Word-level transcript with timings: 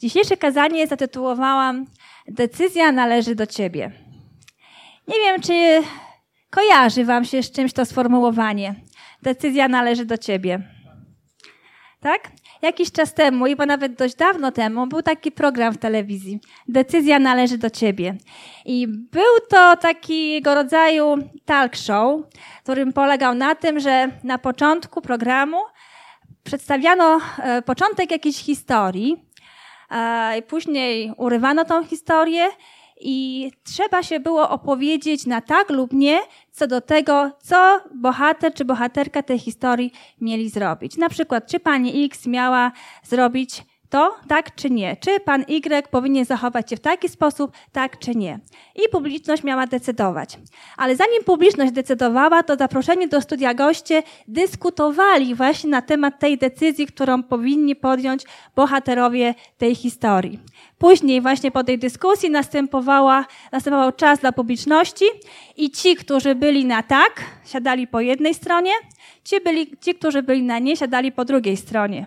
Dzisiejsze 0.00 0.36
kazanie 0.36 0.86
zatytułowałam 0.86 1.86
Decyzja 2.28 2.92
należy 2.92 3.34
do 3.34 3.46
ciebie. 3.46 3.92
Nie 5.08 5.14
wiem, 5.14 5.40
czy 5.40 5.82
kojarzy 6.50 7.04
wam 7.04 7.24
się 7.24 7.42
z 7.42 7.52
czymś 7.52 7.72
to 7.72 7.84
sformułowanie. 7.84 8.74
Decyzja 9.22 9.68
należy 9.68 10.04
do 10.04 10.18
ciebie. 10.18 10.62
Tak? 12.00 12.30
Jakiś 12.62 12.92
czas 12.92 13.14
temu, 13.14 13.46
i 13.46 13.56
bo 13.56 13.66
nawet 13.66 13.94
dość 13.94 14.14
dawno 14.14 14.52
temu, 14.52 14.86
był 14.86 15.02
taki 15.02 15.32
program 15.32 15.72
w 15.72 15.78
telewizji. 15.78 16.40
Decyzja 16.68 17.18
należy 17.18 17.58
do 17.58 17.70
ciebie. 17.70 18.16
I 18.64 18.88
był 18.88 19.40
to 19.48 19.76
takiego 19.76 20.54
rodzaju 20.54 21.16
talk 21.44 21.76
show, 21.76 22.20
którym 22.62 22.92
polegał 22.92 23.34
na 23.34 23.54
tym, 23.54 23.80
że 23.80 24.10
na 24.24 24.38
początku 24.38 25.02
programu 25.02 25.56
przedstawiano 26.44 27.20
e, 27.38 27.62
początek 27.62 28.10
jakiejś 28.10 28.36
historii, 28.36 29.29
później 30.48 31.12
urywano 31.16 31.64
tą 31.64 31.84
historię 31.84 32.48
i 33.00 33.50
trzeba 33.64 34.02
się 34.02 34.20
było 34.20 34.50
opowiedzieć 34.50 35.26
na 35.26 35.40
tak 35.40 35.70
lub 35.70 35.92
nie 35.92 36.20
co 36.52 36.66
do 36.66 36.80
tego, 36.80 37.30
co 37.42 37.80
bohater 37.94 38.54
czy 38.54 38.64
bohaterka 38.64 39.22
tej 39.22 39.38
historii 39.38 39.92
mieli 40.20 40.48
zrobić. 40.48 40.96
Na 40.96 41.08
przykład, 41.08 41.46
czy 41.46 41.60
pani 41.60 42.04
X 42.04 42.26
miała 42.26 42.72
zrobić 43.02 43.62
to, 43.90 44.14
tak 44.28 44.54
czy 44.54 44.70
nie? 44.70 44.96
Czy 44.96 45.20
pan 45.20 45.44
Y 45.48 45.88
powinien 45.90 46.24
zachować 46.24 46.70
się 46.70 46.76
w 46.76 46.80
taki 46.80 47.08
sposób, 47.08 47.52
tak 47.72 47.98
czy 47.98 48.14
nie? 48.14 48.38
I 48.76 48.88
publiczność 48.92 49.44
miała 49.44 49.66
decydować. 49.66 50.38
Ale 50.76 50.96
zanim 50.96 51.24
publiczność 51.24 51.72
decydowała, 51.72 52.42
to 52.42 52.56
zaproszeni 52.56 53.08
do 53.08 53.20
studia 53.20 53.54
goście 53.54 54.02
dyskutowali 54.28 55.34
właśnie 55.34 55.70
na 55.70 55.82
temat 55.82 56.18
tej 56.18 56.38
decyzji, 56.38 56.86
którą 56.86 57.22
powinni 57.22 57.76
podjąć 57.76 58.24
bohaterowie 58.56 59.34
tej 59.58 59.74
historii. 59.74 60.38
Później 60.78 61.20
właśnie 61.20 61.50
po 61.50 61.64
tej 61.64 61.78
dyskusji 61.78 62.30
następowała, 62.30 63.26
następował 63.52 63.92
czas 63.92 64.18
dla 64.18 64.32
publiczności 64.32 65.04
i 65.56 65.70
ci, 65.70 65.96
którzy 65.96 66.34
byli 66.34 66.64
na 66.64 66.82
tak, 66.82 67.22
siadali 67.46 67.86
po 67.86 68.00
jednej 68.00 68.34
stronie, 68.34 68.72
ci, 69.24 69.40
byli, 69.40 69.70
ci 69.80 69.94
którzy 69.94 70.22
byli 70.22 70.42
na 70.42 70.58
nie, 70.58 70.76
siadali 70.76 71.12
po 71.12 71.24
drugiej 71.24 71.56
stronie. 71.56 72.06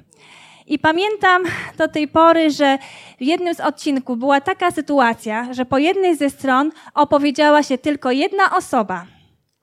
I 0.68 0.80
pamiętam 0.80 1.44
do 1.78 1.88
tej 1.88 2.08
pory, 2.08 2.52
że 2.52 2.78
w 3.20 3.22
jednym 3.22 3.56
z 3.56 3.60
odcinków 3.60 4.20
była 4.20 4.42
taka 4.42 4.72
sytuacja, 4.72 5.54
że 5.54 5.66
po 5.66 5.78
jednej 5.78 6.16
ze 6.16 6.30
stron 6.30 6.72
opowiedziała 6.94 7.64
się 7.64 7.78
tylko 7.78 8.12
jedna 8.12 8.58
osoba, 8.58 9.06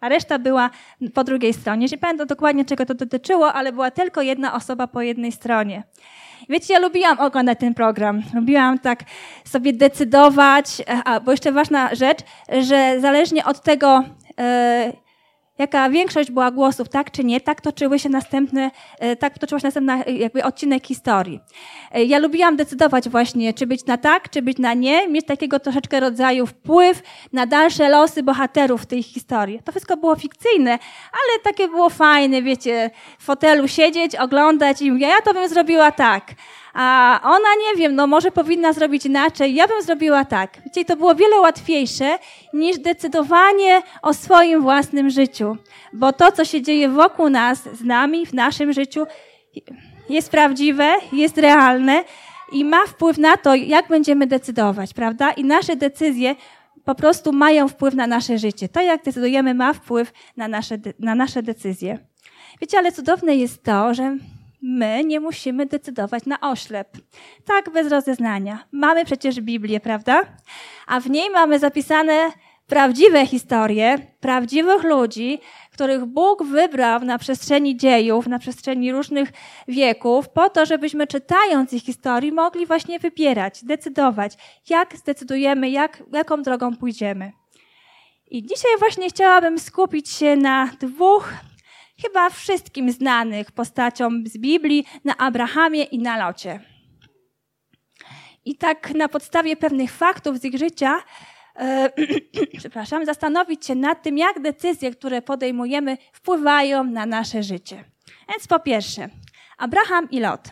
a 0.00 0.08
reszta 0.08 0.38
była 0.38 0.70
po 1.14 1.24
drugiej 1.24 1.52
stronie. 1.52 1.86
Nie 1.92 1.98
pamiętam 1.98 2.26
dokładnie, 2.26 2.64
czego 2.64 2.86
to 2.86 2.94
dotyczyło, 2.94 3.52
ale 3.52 3.72
była 3.72 3.90
tylko 3.90 4.22
jedna 4.22 4.54
osoba 4.54 4.86
po 4.86 5.02
jednej 5.02 5.32
stronie. 5.32 5.82
Wiecie, 6.48 6.74
ja 6.74 6.80
lubiłam 6.80 7.20
oglądać 7.20 7.58
ten 7.58 7.74
program. 7.74 8.22
Lubiłam 8.34 8.78
tak 8.78 9.04
sobie 9.44 9.72
decydować, 9.72 10.82
a, 11.04 11.20
bo 11.20 11.30
jeszcze 11.30 11.52
ważna 11.52 11.94
rzecz, 11.94 12.18
że 12.60 13.00
zależnie 13.00 13.44
od 13.44 13.62
tego, 13.62 14.04
yy, 14.38 14.92
jaka 15.60 15.90
większość 15.90 16.30
była 16.30 16.50
głosów, 16.50 16.88
tak 16.88 17.10
czy 17.10 17.24
nie, 17.24 17.40
tak 17.40 17.60
toczyły 17.60 17.98
się 17.98 18.08
następne, 18.08 18.70
e, 18.98 19.16
tak 19.16 19.38
toczyła 19.38 19.60
się 19.60 19.66
następna 19.66 20.04
e, 20.04 20.12
jakby 20.12 20.44
odcinek 20.44 20.86
historii. 20.86 21.40
E, 21.92 22.04
ja 22.04 22.18
lubiłam 22.18 22.56
decydować 22.56 23.08
właśnie, 23.08 23.54
czy 23.54 23.66
być 23.66 23.86
na 23.86 23.96
tak, 23.96 24.30
czy 24.30 24.42
być 24.42 24.58
na 24.58 24.74
nie, 24.74 25.08
mieć 25.08 25.26
takiego 25.26 25.60
troszeczkę 25.60 26.00
rodzaju 26.00 26.46
wpływ 26.46 27.02
na 27.32 27.46
dalsze 27.46 27.88
losy 27.88 28.22
bohaterów 28.22 28.86
tej 28.86 29.02
historii. 29.02 29.60
To 29.64 29.72
wszystko 29.72 29.96
było 29.96 30.16
fikcyjne, 30.16 30.70
ale 31.12 31.42
takie 31.44 31.68
było 31.68 31.90
fajne, 31.90 32.42
wiecie, 32.42 32.90
w 33.18 33.24
fotelu 33.24 33.68
siedzieć, 33.68 34.16
oglądać 34.16 34.82
i 34.82 34.92
mówię, 34.92 35.06
ja 35.06 35.20
to 35.24 35.34
bym 35.34 35.48
zrobiła 35.48 35.90
tak. 35.90 36.24
A 36.74 37.20
ona, 37.22 37.48
nie 37.66 37.76
wiem, 37.76 37.94
no 37.94 38.06
może 38.06 38.30
powinna 38.30 38.72
zrobić 38.72 39.06
inaczej, 39.06 39.54
ja 39.54 39.68
bym 39.68 39.82
zrobiła 39.82 40.24
tak. 40.24 40.62
Wiecie, 40.64 40.84
to 40.84 40.96
było 40.96 41.14
wiele 41.14 41.40
łatwiejsze 41.40 42.18
niż 42.52 42.78
decydowanie 42.78 43.82
o 44.02 44.14
swoim 44.14 44.62
własnym 44.62 45.10
życiu. 45.10 45.56
Bo 45.92 46.12
to, 46.12 46.32
co 46.32 46.44
się 46.44 46.62
dzieje 46.62 46.88
wokół 46.88 47.28
nas, 47.28 47.62
z 47.72 47.84
nami, 47.84 48.26
w 48.26 48.32
naszym 48.32 48.72
życiu, 48.72 49.06
jest 50.08 50.30
prawdziwe, 50.30 50.94
jest 51.12 51.38
realne 51.38 52.04
i 52.52 52.64
ma 52.64 52.86
wpływ 52.86 53.18
na 53.18 53.36
to, 53.36 53.54
jak 53.54 53.88
będziemy 53.88 54.26
decydować, 54.26 54.94
prawda? 54.94 55.30
I 55.30 55.44
nasze 55.44 55.76
decyzje 55.76 56.36
po 56.84 56.94
prostu 56.94 57.32
mają 57.32 57.68
wpływ 57.68 57.94
na 57.94 58.06
nasze 58.06 58.38
życie. 58.38 58.68
To, 58.68 58.80
jak 58.80 59.04
decydujemy, 59.04 59.54
ma 59.54 59.72
wpływ 59.72 60.12
na 60.36 60.48
nasze, 60.48 60.78
na 60.98 61.14
nasze 61.14 61.42
decyzje. 61.42 61.98
Wiecie, 62.60 62.78
ale 62.78 62.92
cudowne 62.92 63.36
jest 63.36 63.62
to, 63.62 63.94
że 63.94 64.16
my 64.62 65.04
nie 65.04 65.20
musimy 65.20 65.66
decydować 65.66 66.26
na 66.26 66.40
oślep. 66.40 66.88
Tak, 67.44 67.70
bez 67.70 67.88
rozeznania. 67.88 68.64
Mamy 68.72 69.04
przecież 69.04 69.40
Biblię, 69.40 69.80
prawda? 69.80 70.22
A 70.86 71.00
w 71.00 71.10
niej 71.10 71.30
mamy 71.30 71.58
zapisane 71.58 72.30
prawdziwe 72.66 73.26
historie, 73.26 73.98
prawdziwych 74.20 74.82
ludzi, 74.82 75.38
których 75.72 76.04
Bóg 76.04 76.44
wybrał 76.44 77.00
na 77.00 77.18
przestrzeni 77.18 77.76
dziejów, 77.76 78.26
na 78.26 78.38
przestrzeni 78.38 78.92
różnych 78.92 79.32
wieków, 79.68 80.28
po 80.28 80.50
to, 80.50 80.66
żebyśmy 80.66 81.06
czytając 81.06 81.72
ich 81.72 81.82
historii 81.82 82.32
mogli 82.32 82.66
właśnie 82.66 82.98
wybierać, 82.98 83.64
decydować, 83.64 84.32
jak 84.68 84.96
zdecydujemy, 84.96 85.70
jak, 85.70 86.02
jaką 86.12 86.42
drogą 86.42 86.76
pójdziemy. 86.76 87.32
I 88.30 88.42
dzisiaj 88.42 88.70
właśnie 88.78 89.08
chciałabym 89.08 89.58
skupić 89.58 90.10
się 90.10 90.36
na 90.36 90.70
dwóch 90.80 91.32
chyba 92.02 92.30
wszystkim 92.30 92.92
znanych 92.92 93.52
postaciom 93.52 94.26
z 94.26 94.38
Biblii, 94.38 94.86
na 95.04 95.16
Abrahamie 95.16 95.82
i 95.82 95.98
na 95.98 96.26
Locie. 96.26 96.60
I 98.44 98.56
tak 98.56 98.94
na 98.94 99.08
podstawie 99.08 99.56
pewnych 99.56 99.92
faktów 99.92 100.38
z 100.38 100.44
ich 100.44 100.58
życia, 100.58 101.02
e, 101.56 101.90
przepraszam, 102.58 103.06
zastanowić 103.06 103.66
się 103.66 103.74
nad 103.74 104.02
tym, 104.02 104.18
jak 104.18 104.40
decyzje, 104.40 104.90
które 104.90 105.22
podejmujemy, 105.22 105.96
wpływają 106.12 106.84
na 106.84 107.06
nasze 107.06 107.42
życie. 107.42 107.84
Więc 108.28 108.46
po 108.46 108.60
pierwsze, 108.60 109.08
Abraham 109.58 110.10
i 110.10 110.20
Lot. 110.20 110.48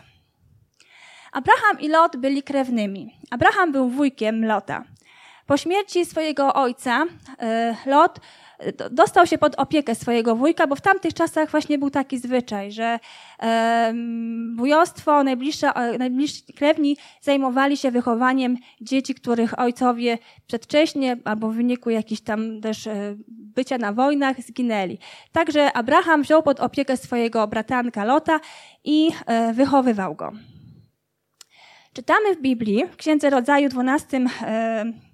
Abraham 1.31 1.79
i 1.79 1.89
Lot 1.89 2.17
byli 2.17 2.43
krewnymi. 2.43 3.19
Abraham 3.31 3.71
był 3.71 3.89
wujkiem 3.89 4.45
Lota. 4.45 4.83
Po 5.45 5.57
śmierci 5.57 6.05
swojego 6.05 6.53
ojca, 6.53 7.05
e, 7.39 7.75
Lot 7.85 8.19
dostał 8.91 9.27
się 9.27 9.37
pod 9.37 9.55
opiekę 9.55 9.95
swojego 9.95 10.35
wujka, 10.35 10.67
bo 10.67 10.75
w 10.75 10.81
tamtych 10.81 11.13
czasach 11.13 11.51
właśnie 11.51 11.77
był 11.77 11.89
taki 11.89 12.17
zwyczaj, 12.17 12.71
że 12.71 12.99
wujostwo, 14.55 15.23
najbliższe, 15.23 15.71
najbliżsi 15.99 16.53
krewni 16.53 16.97
zajmowali 17.21 17.77
się 17.77 17.91
wychowaniem 17.91 18.57
dzieci, 18.81 19.15
których 19.15 19.59
ojcowie 19.59 20.17
przedwcześnie 20.47 21.17
albo 21.25 21.49
w 21.49 21.55
wyniku 21.55 21.89
jakichś 21.89 22.21
tam 22.21 22.61
też 22.61 22.87
e, 22.87 23.15
bycia 23.27 23.77
na 23.77 23.93
wojnach 23.93 24.41
zginęli. 24.41 24.97
Także 25.31 25.73
Abraham 25.73 26.21
wziął 26.21 26.43
pod 26.43 26.59
opiekę 26.59 26.97
swojego 26.97 27.47
bratanka 27.47 28.05
Lota 28.05 28.39
i 28.83 29.09
e, 29.25 29.53
wychowywał 29.53 30.15
go. 30.15 30.31
Czytamy 31.93 32.35
w 32.35 32.41
Biblii, 32.41 32.85
w 32.91 32.95
Księdze 32.95 33.29
Rodzaju 33.29 33.69
12 33.69 34.19
E, 34.41 35.08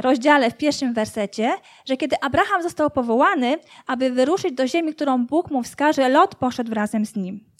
rozdziale, 0.00 0.50
w 0.50 0.56
pierwszym 0.56 0.94
wersecie, 0.94 1.52
że 1.84 1.96
kiedy 1.96 2.16
Abraham 2.20 2.62
został 2.62 2.90
powołany, 2.90 3.58
aby 3.86 4.10
wyruszyć 4.10 4.52
do 4.52 4.66
ziemi, 4.66 4.94
którą 4.94 5.26
Bóg 5.26 5.50
mu 5.50 5.62
wskaże, 5.62 6.08
Lot 6.08 6.34
poszedł 6.34 6.74
razem 6.74 7.06
z 7.06 7.16
nim. 7.16 7.52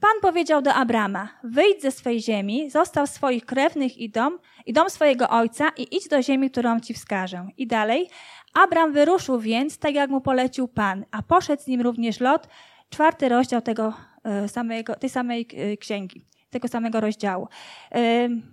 Pan 0.00 0.20
powiedział 0.22 0.62
do 0.62 0.74
Abrama, 0.74 1.28
wyjdź 1.44 1.82
ze 1.82 1.90
swej 1.90 2.20
ziemi, 2.20 2.70
zostaw 2.70 3.10
swoich 3.10 3.46
krewnych 3.46 3.98
i 3.98 4.10
dom, 4.10 4.38
i 4.66 4.72
dom 4.72 4.90
swojego 4.90 5.28
ojca 5.28 5.70
i 5.76 5.96
idź 5.96 6.08
do 6.08 6.22
ziemi, 6.22 6.50
którą 6.50 6.80
ci 6.80 6.94
wskażę. 6.94 7.48
I 7.56 7.66
dalej, 7.66 8.08
Abram 8.54 8.92
wyruszył 8.92 9.40
więc, 9.40 9.78
tak 9.78 9.94
jak 9.94 10.10
mu 10.10 10.20
polecił 10.20 10.68
Pan, 10.68 11.04
a 11.10 11.22
poszedł 11.22 11.62
z 11.62 11.66
nim 11.66 11.80
również 11.80 12.20
Lot, 12.20 12.48
czwarty 12.90 13.28
rozdział 13.28 13.62
tego 13.62 13.94
e, 14.24 14.48
samego, 14.48 14.94
tej 14.94 15.10
samej 15.10 15.48
e, 15.56 15.76
księgi, 15.76 16.24
tego 16.50 16.68
samego 16.68 17.00
rozdziału. 17.00 17.48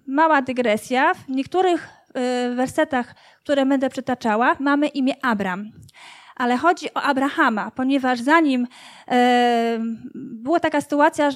Mała 0.07 0.41
dygresja. 0.41 1.13
W 1.13 1.29
niektórych 1.29 1.89
wersetach, 2.55 3.15
które 3.39 3.65
będę 3.65 3.89
przytaczała, 3.89 4.55
mamy 4.59 4.87
imię 4.87 5.13
Abram. 5.21 5.71
Ale 6.35 6.57
chodzi 6.57 6.93
o 6.93 7.01
Abrahama, 7.01 7.71
ponieważ 7.71 8.19
zanim 8.19 8.67
e, 9.07 9.79
była 10.15 10.59
taka 10.59 10.81
sytuacja 10.81 11.29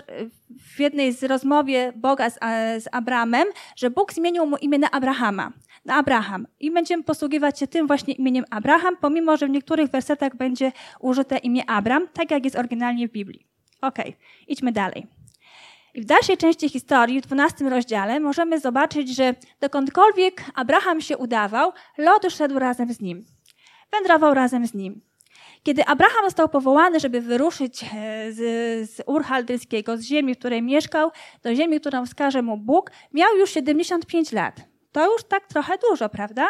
w 0.75 0.79
jednej 0.79 1.13
z 1.13 1.24
rozmowie 1.24 1.94
Boga 1.95 2.29
z, 2.29 2.39
z 2.83 2.88
Abramem, 2.91 3.47
że 3.75 3.89
Bóg 3.89 4.13
zmienił 4.13 4.45
mu 4.45 4.57
imię 4.57 4.79
na 4.79 4.91
Abrahama, 4.91 5.51
Abraham. 5.88 6.47
I 6.59 6.71
będziemy 6.71 7.03
posługiwać 7.03 7.59
się 7.59 7.68
tym 7.68 7.88
właśnie 7.88 8.13
imieniem 8.13 8.45
Abraham, 8.50 8.97
pomimo, 8.97 9.38
że 9.38 9.47
w 9.47 9.50
niektórych 9.50 9.89
wersetach 9.89 10.35
będzie 10.35 10.71
użyte 11.00 11.38
imię 11.38 11.69
Abram, 11.69 12.07
tak 12.13 12.31
jak 12.31 12.44
jest 12.45 12.56
oryginalnie 12.56 13.07
w 13.07 13.12
Biblii. 13.12 13.47
Okay, 13.81 14.13
idźmy 14.47 14.71
dalej. 14.71 15.17
I 15.97 16.01
w 16.01 16.05
dalszej 16.05 16.38
części 16.38 16.69
historii, 16.69 17.21
w 17.21 17.25
12 17.25 17.69
rozdziale, 17.69 18.19
możemy 18.19 18.59
zobaczyć, 18.59 19.15
że 19.15 19.35
dokądkolwiek 19.59 20.44
Abraham 20.55 21.01
się 21.01 21.17
udawał, 21.17 21.71
Lot 21.97 22.31
szedł 22.33 22.59
razem 22.59 22.94
z 22.94 23.01
nim. 23.01 23.25
Wędrował 23.91 24.33
razem 24.33 24.67
z 24.67 24.73
nim. 24.73 25.01
Kiedy 25.63 25.85
Abraham 25.85 26.25
został 26.25 26.49
powołany, 26.49 26.99
żeby 26.99 27.21
wyruszyć 27.21 27.83
e, 27.83 27.88
z, 28.31 28.39
z 28.89 29.01
Ur 29.05 29.23
z 29.97 30.01
ziemi, 30.01 30.35
w 30.35 30.39
której 30.39 30.61
mieszkał, 30.61 31.11
do 31.44 31.55
ziemi, 31.55 31.79
którą 31.79 32.05
wskaże 32.05 32.41
mu 32.41 32.57
Bóg, 32.57 32.91
miał 33.13 33.38
już 33.38 33.51
75 33.53 34.31
lat. 34.31 34.76
To 34.97 35.11
już 35.13 35.23
tak 35.23 35.47
trochę 35.47 35.73
dużo, 35.89 36.09
prawda? 36.09 36.47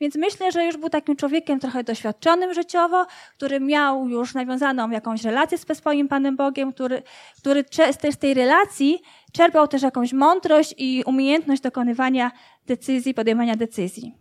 Więc 0.00 0.14
myślę, 0.16 0.52
że 0.52 0.64
już 0.64 0.76
był 0.76 0.90
takim 0.90 1.16
człowiekiem 1.16 1.60
trochę 1.60 1.84
doświadczonym 1.84 2.54
życiowo, 2.54 3.06
który 3.36 3.60
miał 3.60 4.08
już 4.08 4.34
nawiązaną 4.34 4.90
jakąś 4.90 5.24
relację 5.24 5.58
ze 5.58 5.74
swoim 5.74 6.08
Panem 6.08 6.36
Bogiem, 6.36 6.72
który, 6.72 7.02
który 7.38 7.64
z 8.10 8.18
tej 8.18 8.34
relacji 8.34 9.02
czerpał 9.32 9.68
też 9.68 9.82
jakąś 9.82 10.12
mądrość 10.12 10.74
i 10.76 11.02
umiejętność 11.06 11.62
dokonywania 11.62 12.30
decyzji, 12.66 13.14
podejmowania 13.14 13.56
decyzji. 13.56 14.14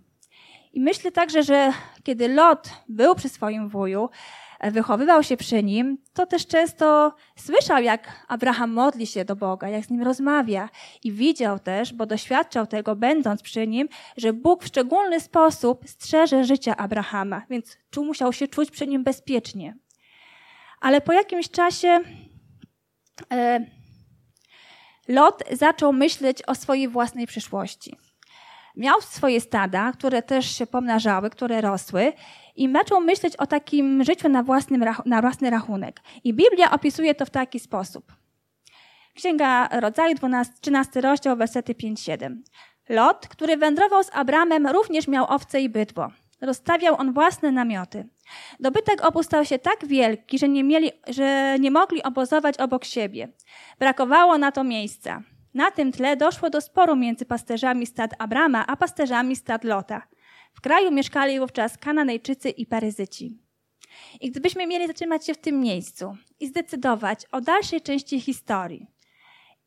I 0.73 0.81
myślę 0.81 1.11
także, 1.11 1.43
że 1.43 1.73
kiedy 2.03 2.27
Lot 2.27 2.69
był 2.89 3.15
przy 3.15 3.29
swoim 3.29 3.69
wuju, 3.69 4.09
wychowywał 4.63 5.23
się 5.23 5.37
przy 5.37 5.63
nim, 5.63 5.97
to 6.13 6.25
też 6.25 6.47
często 6.47 7.15
słyszał, 7.35 7.83
jak 7.83 8.25
Abraham 8.27 8.71
modli 8.71 9.07
się 9.07 9.25
do 9.25 9.35
Boga, 9.35 9.69
jak 9.69 9.85
z 9.85 9.89
nim 9.89 10.01
rozmawia. 10.01 10.69
I 11.03 11.11
widział 11.11 11.59
też, 11.59 11.93
bo 11.93 12.05
doświadczał 12.05 12.67
tego, 12.67 12.95
będąc 12.95 13.41
przy 13.41 13.67
nim, 13.67 13.89
że 14.17 14.33
Bóg 14.33 14.63
w 14.63 14.67
szczególny 14.67 15.19
sposób 15.19 15.89
strzeże 15.89 16.43
życia 16.43 16.77
Abrahama, 16.77 17.41
więc 17.49 17.77
czuł, 17.89 18.05
musiał 18.05 18.33
się 18.33 18.47
czuć 18.47 18.71
przy 18.71 18.87
nim 18.87 19.03
bezpiecznie. 19.03 19.77
Ale 20.81 21.01
po 21.01 21.13
jakimś 21.13 21.49
czasie 21.49 21.99
e, 23.31 23.65
Lot 25.07 25.43
zaczął 25.51 25.93
myśleć 25.93 26.43
o 26.47 26.55
swojej 26.55 26.87
własnej 26.87 27.27
przyszłości 27.27 27.97
miał 28.77 29.01
swoje 29.01 29.41
stada, 29.41 29.91
które 29.91 30.21
też 30.21 30.57
się 30.57 30.67
pomnażały, 30.67 31.29
które 31.29 31.61
rosły 31.61 32.13
i 32.55 32.73
zaczął 32.73 33.01
myśleć 33.01 33.35
o 33.35 33.47
takim 33.47 34.03
życiu 34.03 34.29
na, 34.29 34.43
własnym, 34.43 34.85
na 35.05 35.21
własny 35.21 35.49
rachunek. 35.49 36.01
I 36.23 36.33
Biblia 36.33 36.71
opisuje 36.71 37.15
to 37.15 37.25
w 37.25 37.29
taki 37.29 37.59
sposób. 37.59 38.13
Księga 39.15 39.67
Rodzaju 39.79 40.15
12, 40.15 40.53
13 40.61 41.01
rozdział, 41.01 41.37
wersety 41.37 41.73
5-7. 41.73 42.35
Lot, 42.89 43.27
który 43.27 43.57
wędrował 43.57 44.03
z 44.03 44.09
Abramem, 44.13 44.67
również 44.67 45.07
miał 45.07 45.25
owce 45.29 45.61
i 45.61 45.69
bydło. 45.69 46.11
Rozstawiał 46.41 46.95
on 46.99 47.13
własne 47.13 47.51
namioty. 47.51 48.07
Dobytek 48.59 49.05
obu 49.05 49.23
stał 49.23 49.45
się 49.45 49.59
tak 49.59 49.87
wielki, 49.87 50.39
że 50.39 50.49
nie, 50.49 50.63
mieli, 50.63 50.91
że 51.07 51.55
nie 51.59 51.71
mogli 51.71 52.03
obozować 52.03 52.57
obok 52.57 52.85
siebie. 52.85 53.27
Brakowało 53.79 54.37
na 54.37 54.51
to 54.51 54.63
miejsca. 54.63 55.21
Na 55.57 55.71
tym 55.71 55.91
tle 55.91 56.17
doszło 56.17 56.49
do 56.49 56.61
sporu 56.61 56.95
między 56.95 57.25
pasterzami 57.25 57.85
stad 57.85 58.11
Abrama 58.19 58.67
a 58.67 58.75
pasterzami 58.75 59.35
stad 59.35 59.63
Lota. 59.63 60.01
W 60.53 60.61
kraju 60.61 60.91
mieszkali 60.91 61.39
wówczas 61.39 61.77
Kananejczycy 61.77 62.49
i 62.49 62.65
Paryzyci. 62.65 63.37
I 64.21 64.31
gdybyśmy 64.31 64.67
mieli 64.67 64.87
zatrzymać 64.87 65.25
się 65.25 65.33
w 65.33 65.37
tym 65.37 65.59
miejscu 65.59 66.17
i 66.39 66.47
zdecydować 66.47 67.25
o 67.31 67.41
dalszej 67.41 67.81
części 67.81 68.21
historii 68.21 68.87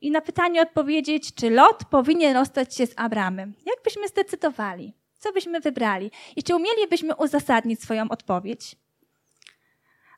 i 0.01 0.11
na 0.11 0.21
pytanie 0.21 0.63
odpowiedzieć, 0.63 1.35
czy 1.35 1.51
Lot 1.51 1.85
powinien 1.85 2.37
rozstać 2.37 2.77
się 2.77 2.87
z 2.87 2.95
Abramem, 2.97 3.55
jak 3.67 3.77
byśmy 3.85 4.09
zdecydowali? 4.09 4.95
Co 5.19 5.33
byśmy 5.33 5.61
wybrali? 5.61 6.11
I 6.37 6.43
czy 6.43 6.57
umielibyśmy 6.57 7.17
uzasadnić 7.17 7.83
swoją 7.83 8.09
odpowiedź? 8.09 8.77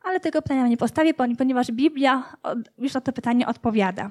Ale 0.02 0.20
tego 0.20 0.42
pytania 0.42 0.68
nie 0.68 0.76
postawię, 0.76 1.14
ponieważ 1.14 1.72
Biblia 1.72 2.36
już 2.78 2.94
na 2.94 3.00
to 3.00 3.12
pytanie 3.12 3.46
odpowiada. 3.46 4.10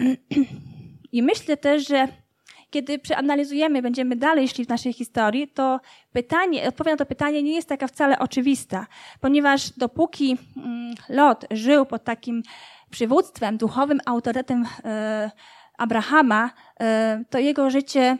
I 1.12 1.22
myślę 1.22 1.56
też, 1.56 1.88
że 1.88 2.08
kiedy 2.70 2.98
przeanalizujemy, 2.98 3.82
będziemy 3.82 4.16
dalej 4.16 4.48
szli 4.48 4.64
w 4.64 4.68
naszej 4.68 4.92
historii, 4.92 5.48
to 5.48 5.80
pytanie, 6.12 6.68
odpowiedź 6.68 6.90
na 6.90 6.96
to 6.96 7.06
pytanie 7.06 7.42
nie 7.42 7.54
jest 7.54 7.68
taka 7.68 7.86
wcale 7.86 8.18
oczywista, 8.18 8.86
ponieważ 9.20 9.70
dopóki 9.70 10.36
mm, 10.56 10.94
Lot 11.08 11.46
żył 11.50 11.86
pod 11.86 12.04
takim 12.04 12.42
przywództwem, 12.90 13.56
duchowym 13.56 14.00
autorytetem 14.06 14.66
e, 14.84 15.30
Abrahama, 15.78 16.50
e, 16.80 17.24
to 17.30 17.38
jego 17.38 17.70
życie, 17.70 18.18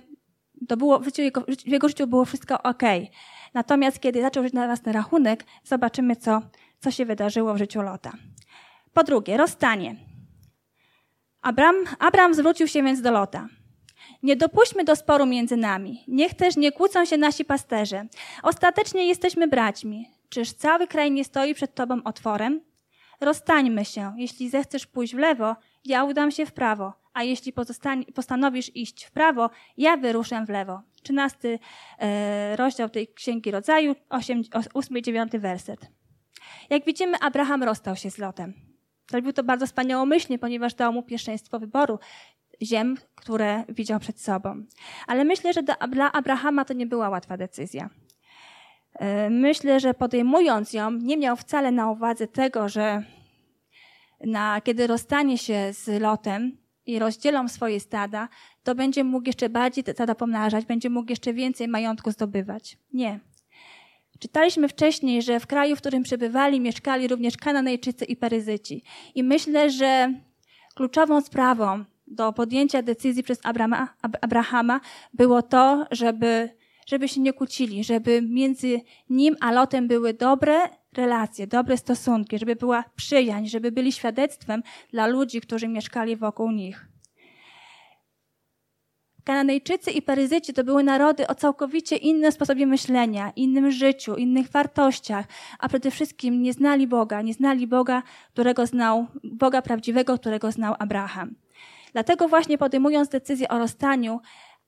to 0.69 0.77
było, 0.77 0.99
w, 0.99 1.19
jego, 1.19 1.41
w 1.41 1.69
jego 1.69 1.89
życiu 1.89 2.07
było 2.07 2.25
wszystko 2.25 2.63
ok. 2.63 2.83
Natomiast 3.55 4.01
kiedy 4.01 4.23
zaczął 4.23 4.43
żyć 4.43 4.53
na 4.53 4.67
własny 4.67 4.93
rachunek, 4.93 5.45
zobaczymy, 5.65 6.17
co, 6.17 6.43
co 6.81 6.91
się 6.91 7.05
wydarzyło 7.05 7.55
w 7.55 7.59
życiu 7.59 7.83
Lota. 7.83 8.13
Po 8.93 9.05
drugie, 9.05 9.37
rozstanie. 9.37 10.10
Abram, 11.43 11.77
Abram 11.99 12.35
zwrócił 12.35 12.69
się 12.69 12.83
więc 12.83 13.01
do 13.01 13.11
Lota. 13.11 13.49
Nie 14.23 14.37
dopuśćmy 14.37 14.85
do 14.85 14.97
sporu 14.97 15.27
między 15.27 15.57
nami. 15.57 16.05
Niech 16.09 16.35
też 16.35 16.57
nie 16.57 16.73
kłócą 16.73 17.05
się 17.05 17.17
nasi 17.17 17.45
pasterze. 17.45 18.07
Ostatecznie 18.43 19.07
jesteśmy 19.09 19.49
braćmi. 19.49 20.09
Czyż 20.29 20.53
cały 20.53 20.87
kraj 20.87 21.11
nie 21.11 21.25
stoi 21.25 21.55
przed 21.55 21.75
tobą 21.75 22.03
otworem? 22.05 22.61
Rozstańmy 23.21 23.85
się. 23.85 24.15
Jeśli 24.17 24.51
zechcesz 24.51 24.87
pójść 24.87 25.15
w 25.15 25.19
lewo, 25.19 25.57
ja 25.85 26.05
udam 26.05 26.31
się 26.31 26.47
w 26.47 26.53
prawo, 26.53 26.93
a 27.13 27.23
jeśli 27.23 27.53
postanowisz 28.15 28.77
iść 28.77 29.05
w 29.05 29.11
prawo, 29.11 29.51
ja 29.77 29.97
wyruszę 29.97 30.45
w 30.47 30.49
lewo. 30.49 30.83
13 31.03 31.59
e, 31.99 32.57
rozdział 32.57 32.89
tej 32.89 33.09
Księgi 33.15 33.51
Rodzaju, 33.51 33.95
8, 34.09 34.43
8 34.75 34.99
i 34.99 35.03
9 35.03 35.33
werset. 35.33 35.81
Jak 36.71 36.85
widzimy, 36.85 37.19
Abraham 37.21 37.63
rozstał 37.63 37.97
się 37.97 38.11
z 38.11 38.19
Lotem. 38.19 38.70
Zrobił 39.11 39.33
to 39.33 39.45
bardzo 39.45 39.67
wspaniałomyślnie, 39.67 40.39
ponieważ 40.39 40.75
dał 40.75 40.93
mu 40.93 41.03
pierwszeństwo 41.03 41.59
wyboru 41.59 41.99
ziem, 42.63 42.97
które 43.15 43.65
widział 43.69 44.01
przed 44.01 44.21
sobą. 44.21 44.65
Ale 45.07 45.25
myślę, 45.25 45.53
że 45.53 45.63
dla 45.63 46.13
Abrahama 46.13 46.65
to 46.65 46.75
nie 46.75 46.87
była 46.87 47.09
łatwa 47.09 47.37
decyzja. 47.37 47.91
E, 48.95 49.31
myślę, 49.31 49.81
że 49.81 49.95
podejmując 49.95 50.73
ją, 50.73 50.91
nie 50.91 51.17
miał 51.17 51.37
wcale 51.37 51.73
na 51.73 51.91
uwadze 51.91 52.27
tego, 52.27 52.69
że 52.69 53.03
na, 54.25 54.61
kiedy 54.61 54.87
rozstanie 54.87 55.39
się 55.39 55.73
z 55.73 56.01
Lotem 56.01 56.57
i 56.87 56.99
rozdzielą 56.99 57.49
swoje 57.49 57.81
stada, 57.81 58.29
to 58.63 58.75
będzie 58.75 59.05
mógł 59.05 59.27
jeszcze 59.27 59.49
bardziej 59.49 59.85
te 59.85 59.93
stada 59.93 60.15
pomnażać, 60.15 60.65
będzie 60.65 60.91
mógł 60.91 61.11
jeszcze 61.11 61.33
więcej 61.33 61.69
majątku 61.69 62.11
zdobywać. 62.11 62.79
Nie. 62.93 63.21
Czytaliśmy 64.21 64.69
wcześniej, 64.69 65.23
że 65.23 65.41
w 65.41 65.47
kraju, 65.47 65.77
w 65.77 65.79
którym 65.79 66.03
przebywali, 66.03 66.61
mieszkali 66.61 67.09
również 67.09 67.37
Kananejczycy 67.37 68.05
i 68.05 68.17
Peryzyci. 68.17 68.83
I 69.15 69.23
myślę, 69.23 69.71
że 69.71 70.15
kluczową 70.75 71.21
sprawą 71.21 71.85
do 72.07 72.33
podjęcia 72.33 72.83
decyzji 72.83 73.23
przez 73.23 73.39
Abrama, 73.45 73.89
Abrahama 74.21 74.81
było 75.15 75.43
to, 75.43 75.87
żeby, 75.91 76.49
żeby 76.87 77.09
się 77.09 77.21
nie 77.21 77.33
kłócili, 77.33 77.85
żeby 77.85 78.23
między 78.23 78.81
nim 79.11 79.37
a 79.41 79.53
Lotem 79.53 79.89
były 79.89 80.15
dobre 80.15 80.59
relacje, 80.93 81.47
dobre 81.47 81.77
stosunki, 81.77 82.39
żeby 82.39 82.57
była 82.57 82.85
przyjaźń, 82.97 83.47
żeby 83.47 83.73
byli 83.73 83.93
świadectwem 83.93 84.63
dla 84.91 85.07
ludzi, 85.07 85.41
którzy 85.41 85.69
mieszkali 85.69 86.17
wokół 86.17 86.51
nich. 86.51 86.90
Kananejczycy 89.25 89.91
i 89.91 90.03
Paryzyci 90.03 90.53
to 90.53 90.65
były 90.65 90.85
narody 90.85 91.27
o 91.27 91.35
całkowicie 91.35 91.97
innym 91.97 92.33
sposobie 92.33 92.67
myślenia, 92.67 93.33
innym 93.37 93.71
życiu, 93.71 94.15
innych 94.15 94.49
wartościach, 94.49 95.27
a 95.59 95.69
przede 95.69 95.91
wszystkim 95.91 96.43
nie 96.43 96.53
znali 96.53 96.87
Boga, 96.87 97.23
nie 97.23 97.35
znali 97.35 97.67
Boga, 97.67 98.03
którego 98.33 98.67
znał, 98.67 99.07
Boga 99.25 99.63
prawdziwego, 99.63 100.19
którego 100.19 100.53
znał 100.53 100.75
Abraham. 100.79 101.35
Dlatego 101.93 102.29
właśnie 102.29 102.59
podejmując 102.59 103.09
decyzję 103.09 103.49
o 103.49 103.59
rozstaniu, 103.59 104.21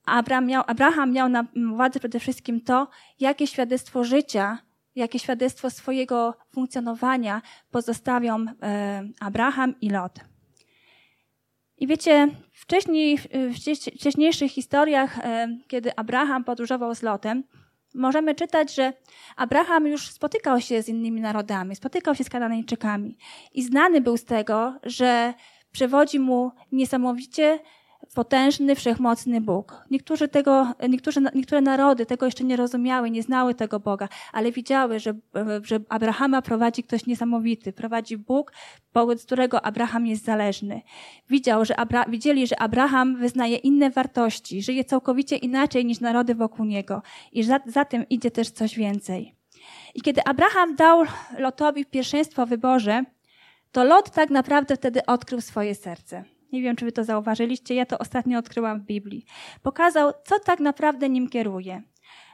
Abraham 0.06 0.46
miał, 0.46 0.62
Abraham 0.66 1.12
miał 1.12 1.28
na 1.28 1.44
uwadze 1.72 1.98
przede 1.98 2.20
wszystkim 2.20 2.60
to, 2.60 2.88
jakie 3.20 3.46
świadectwo 3.46 4.04
życia, 4.04 4.58
jakie 4.96 5.18
świadectwo 5.18 5.70
swojego 5.70 6.34
funkcjonowania 6.50 7.42
pozostawią 7.70 8.46
e, 8.62 9.02
Abraham 9.20 9.74
i 9.80 9.90
Lot. 9.90 10.31
I 11.82 11.86
wiecie, 11.86 12.28
wcześniej, 12.52 13.18
w 13.18 13.54
wcześniejszych 13.98 14.52
historiach, 14.52 15.18
e, 15.18 15.48
kiedy 15.68 15.96
Abraham 15.96 16.44
podróżował 16.44 16.94
z 16.94 17.02
Lotem, 17.02 17.44
możemy 17.94 18.34
czytać, 18.34 18.74
że 18.74 18.92
Abraham 19.36 19.86
już 19.86 20.10
spotykał 20.10 20.60
się 20.60 20.82
z 20.82 20.88
innymi 20.88 21.20
narodami, 21.20 21.76
spotykał 21.76 22.14
się 22.14 22.24
z 22.24 22.30
Kananejczykami 22.30 23.16
i 23.54 23.62
znany 23.62 24.00
był 24.00 24.16
z 24.16 24.24
tego, 24.24 24.74
że 24.82 25.34
przewodzi 25.72 26.18
mu 26.18 26.50
niesamowicie 26.72 27.58
potężny, 28.14 28.74
wszechmocny 28.74 29.40
Bóg. 29.40 29.84
Niektórzy 29.90 30.28
tego, 30.28 30.72
niektórzy, 30.88 31.20
niektóre 31.34 31.60
narody 31.60 32.06
tego 32.06 32.26
jeszcze 32.26 32.44
nie 32.44 32.56
rozumiały, 32.56 33.10
nie 33.10 33.22
znały 33.22 33.54
tego 33.54 33.80
Boga, 33.80 34.08
ale 34.32 34.52
widziały, 34.52 35.00
że, 35.00 35.14
że 35.62 35.80
Abrahama 35.88 36.42
prowadzi 36.42 36.82
ktoś 36.82 37.06
niesamowity, 37.06 37.72
prowadzi 37.72 38.16
Bóg, 38.16 38.52
z 39.16 39.24
którego 39.24 39.62
Abraham 39.62 40.06
jest 40.06 40.24
zależny. 40.24 40.82
Widział, 41.30 41.64
że 41.64 41.76
Abra, 41.76 42.04
widzieli, 42.08 42.46
że 42.46 42.58
Abraham 42.58 43.16
wyznaje 43.16 43.56
inne 43.56 43.90
wartości, 43.90 44.62
żyje 44.62 44.84
całkowicie 44.84 45.36
inaczej 45.36 45.84
niż 45.84 46.00
narody 46.00 46.34
wokół 46.34 46.64
niego 46.64 47.02
i 47.32 47.42
za, 47.42 47.60
za 47.66 47.84
tym 47.84 48.08
idzie 48.08 48.30
też 48.30 48.50
coś 48.50 48.76
więcej. 48.76 49.34
I 49.94 50.00
kiedy 50.00 50.24
Abraham 50.24 50.76
dał 50.76 51.04
Lotowi 51.38 51.86
pierwszeństwo 51.86 52.46
w 52.46 52.48
wyborze, 52.48 53.04
to 53.72 53.84
Lot 53.84 54.10
tak 54.10 54.30
naprawdę 54.30 54.76
wtedy 54.76 55.06
odkrył 55.06 55.40
swoje 55.40 55.74
serce. 55.74 56.24
Nie 56.52 56.62
wiem, 56.62 56.76
czy 56.76 56.84
wy 56.84 56.92
to 56.92 57.04
zauważyliście, 57.04 57.74
ja 57.74 57.86
to 57.86 57.98
ostatnio 57.98 58.38
odkryłam 58.38 58.80
w 58.80 58.84
Biblii. 58.84 59.24
Pokazał, 59.62 60.12
co 60.24 60.38
tak 60.38 60.60
naprawdę 60.60 61.08
nim 61.08 61.28
kieruje. 61.28 61.82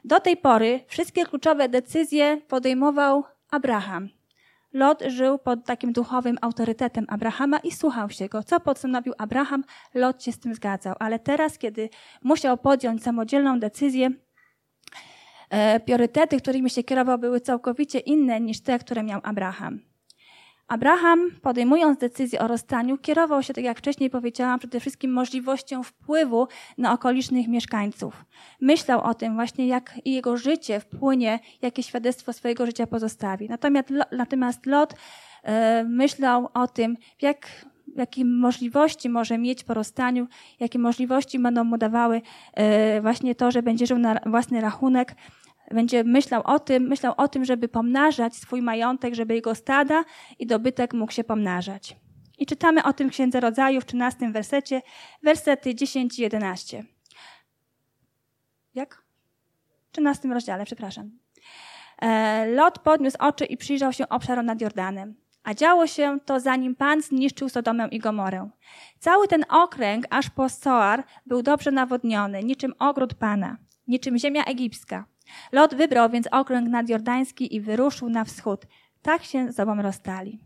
Do 0.04 0.20
tej 0.20 0.36
pory 0.36 0.80
wszystkie 0.86 1.24
kluczowe 1.24 1.68
decyzje 1.68 2.40
podejmował 2.48 3.24
Abraham. 3.50 4.08
Lot 4.72 5.02
żył 5.06 5.38
pod 5.38 5.64
takim 5.64 5.92
duchowym 5.92 6.38
autorytetem 6.40 7.04
Abrahama 7.08 7.58
i 7.58 7.72
słuchał 7.72 8.10
się 8.10 8.28
go. 8.28 8.42
Co 8.42 8.60
postanowił 8.60 9.14
Abraham, 9.18 9.64
Lot 9.94 10.22
się 10.22 10.32
z 10.32 10.38
tym 10.38 10.54
zgadzał. 10.54 10.94
Ale 10.98 11.18
teraz, 11.18 11.58
kiedy 11.58 11.88
musiał 12.22 12.58
podjąć 12.58 13.02
samodzielną 13.02 13.60
decyzję, 13.60 14.10
e, 15.50 15.80
priorytety, 15.80 16.40
którymi 16.40 16.70
się 16.70 16.82
kierował, 16.82 17.18
były 17.18 17.40
całkowicie 17.40 17.98
inne 17.98 18.40
niż 18.40 18.60
te, 18.60 18.78
które 18.78 19.02
miał 19.02 19.20
Abraham. 19.22 19.87
Abraham, 20.68 21.30
podejmując 21.42 21.98
decyzję 21.98 22.40
o 22.40 22.48
rozstaniu, 22.48 22.98
kierował 22.98 23.42
się, 23.42 23.54
tak 23.54 23.64
jak 23.64 23.78
wcześniej 23.78 24.10
powiedziałam, 24.10 24.58
przede 24.58 24.80
wszystkim 24.80 25.12
możliwością 25.12 25.82
wpływu 25.82 26.48
na 26.78 26.92
okolicznych 26.92 27.48
mieszkańców. 27.48 28.24
Myślał 28.60 29.00
o 29.00 29.14
tym 29.14 29.34
właśnie, 29.34 29.66
jak 29.66 30.00
jego 30.04 30.36
życie 30.36 30.80
wpłynie, 30.80 31.38
jakie 31.62 31.82
świadectwo 31.82 32.32
swojego 32.32 32.66
życia 32.66 32.86
pozostawi. 32.86 33.48
Natomiast, 33.48 33.88
natomiast 34.12 34.66
Lot 34.66 34.94
e, 35.42 35.84
myślał 35.84 36.48
o 36.54 36.66
tym, 36.66 36.96
jak, 37.22 37.66
jakie 37.96 38.24
możliwości 38.24 39.08
może 39.08 39.38
mieć 39.38 39.64
po 39.64 39.74
rozstaniu, 39.74 40.26
jakie 40.60 40.78
możliwości 40.78 41.38
będą 41.38 41.64
mu 41.64 41.78
dawały 41.78 42.22
e, 42.54 43.00
właśnie 43.00 43.34
to, 43.34 43.50
że 43.50 43.62
będzie 43.62 43.86
żył 43.86 43.98
na 43.98 44.20
własny 44.26 44.60
rachunek, 44.60 45.14
będzie 45.70 46.04
myślał 46.04 46.42
o 46.44 46.58
tym, 46.58 46.82
myślał 46.82 47.14
o 47.16 47.28
tym, 47.28 47.44
żeby 47.44 47.68
pomnażać 47.68 48.36
swój 48.36 48.62
majątek, 48.62 49.14
żeby 49.14 49.34
jego 49.34 49.54
stada 49.54 50.04
i 50.38 50.46
dobytek 50.46 50.94
mógł 50.94 51.12
się 51.12 51.24
pomnażać. 51.24 51.96
I 52.38 52.46
czytamy 52.46 52.84
o 52.84 52.92
tym 52.92 53.08
w 53.08 53.12
Księdze 53.12 53.40
Rodzaju 53.40 53.80
w 53.80 53.84
13 53.84 54.32
wersecie, 54.32 54.82
wersety 55.22 55.74
10 55.74 56.18
i 56.18 56.22
11. 56.22 56.84
Jak? 58.74 59.02
W 59.88 59.92
13 59.92 60.28
rozdziale, 60.28 60.64
przepraszam. 60.64 61.10
E, 62.02 62.46
Lot 62.46 62.78
podniósł 62.78 63.16
oczy 63.20 63.44
i 63.44 63.56
przyjrzał 63.56 63.92
się 63.92 64.08
obszarom 64.08 64.46
nad 64.46 64.60
Jordanem. 64.60 65.14
A 65.44 65.54
działo 65.54 65.86
się 65.86 66.18
to 66.24 66.40
zanim 66.40 66.74
Pan 66.74 67.02
zniszczył 67.02 67.48
Sodomę 67.48 67.88
i 67.90 67.98
Gomorę. 67.98 68.50
Cały 68.98 69.28
ten 69.28 69.44
okręg, 69.48 70.06
aż 70.10 70.30
po 70.30 70.48
Soar, 70.48 71.04
był 71.26 71.42
dobrze 71.42 71.70
nawodniony, 71.70 72.44
niczym 72.44 72.74
ogród 72.78 73.14
Pana, 73.14 73.56
niczym 73.86 74.18
ziemia 74.18 74.44
egipska. 74.44 75.04
Lot 75.52 75.74
wybrał 75.74 76.10
więc 76.10 76.26
okręg 76.26 76.68
nadjordański 76.68 77.56
i 77.56 77.60
wyruszył 77.60 78.10
na 78.10 78.24
wschód. 78.24 78.66
Tak 79.02 79.24
się 79.24 79.52
z 79.52 79.56
sobą 79.56 79.82
rozstali. 79.82 80.38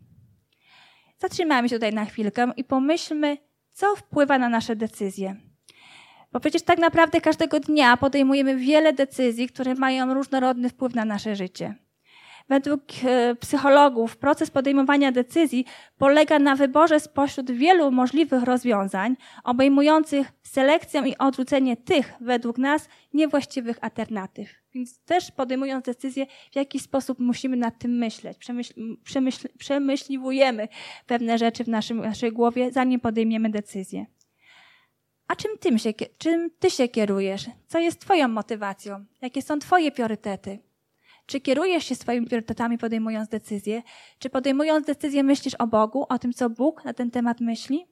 Zatrzymajmy 1.19 1.69
się 1.69 1.77
tutaj 1.77 1.93
na 1.93 2.05
chwilkę 2.05 2.53
i 2.57 2.65
pomyślmy, 2.65 3.39
co 3.73 3.97
wpływa 3.97 4.39
na 4.39 4.49
nasze 4.49 4.77
decyzje. 4.77 5.37
Bo 6.33 6.41
przecież 6.41 6.63
tak 6.63 6.79
naprawdę 6.79 7.21
każdego 7.21 7.61
dnia 7.61 7.97
podejmujemy 7.97 8.57
wiele 8.57 8.93
decyzji, 8.93 9.49
które 9.49 9.75
mają 9.75 10.15
różnorodny 10.15 10.69
wpływ 10.69 10.95
na 10.95 11.05
nasze 11.05 11.37
życie. 11.37 11.75
Według 12.49 12.83
e, 13.05 13.35
psychologów 13.35 14.17
proces 14.17 14.51
podejmowania 14.51 15.13
decyzji 15.13 15.65
polega 15.99 16.39
na 16.39 16.57
wyborze 16.57 17.01
spośród 17.01 17.51
wielu 17.51 17.91
możliwych 17.91 18.43
rozwiązań, 18.43 19.17
obejmujących 19.45 20.33
selekcję 20.43 21.03
i 21.07 21.19
odrzucenie 21.19 21.77
tych, 21.77 22.13
według 22.21 22.59
nas, 22.59 22.89
niewłaściwych 23.15 23.79
alternatyw. 23.81 24.49
Więc 24.75 24.99
też 24.99 25.31
podejmując 25.31 25.85
decyzję, 25.85 26.27
w 26.53 26.57
jaki 26.57 26.81
sposób 26.81 27.19
musimy 27.19 27.57
nad 27.57 27.79
tym 27.79 27.99
myśleć. 27.99 28.39
Przemyśl, 28.39 28.75
przemyśl, 29.05 29.49
przemyśliwujemy 29.59 30.69
pewne 31.07 31.39
rzeczy 31.39 31.65
w 31.65 31.69
naszym, 31.69 32.01
naszej 32.01 32.33
głowie, 32.33 32.73
zanim 32.73 33.01
podejmiemy 33.01 33.51
decyzję. 33.51 34.07
A 35.29 35.37
czym, 35.37 35.59
tym 35.61 35.79
się, 35.79 35.93
czym 36.19 36.51
ty 36.59 36.71
się 36.71 36.89
kierujesz? 36.89 37.47
Co 37.67 37.79
jest 37.79 38.01
twoją 38.01 38.29
motywacją? 38.29 39.05
Jakie 39.23 39.43
są 39.43 39.59
twoje 39.59 39.93
priorytety? 39.93 40.59
Czy 41.27 41.41
kierujesz 41.41 41.85
się 41.85 41.95
swoimi 41.95 42.27
priorytetami 42.27 42.79
podejmując 42.79 43.29
decyzje? 43.29 43.83
Czy 44.19 44.31
podejmując 44.31 44.87
decyzję 44.87 45.23
myślisz 45.23 45.55
o 45.55 45.67
Bogu, 45.67 46.07
o 46.09 46.19
tym, 46.19 46.33
co 46.33 46.51
Bóg 46.51 46.85
na 46.85 46.93
ten 46.95 47.11
temat 47.11 47.41
myśli? 47.41 47.87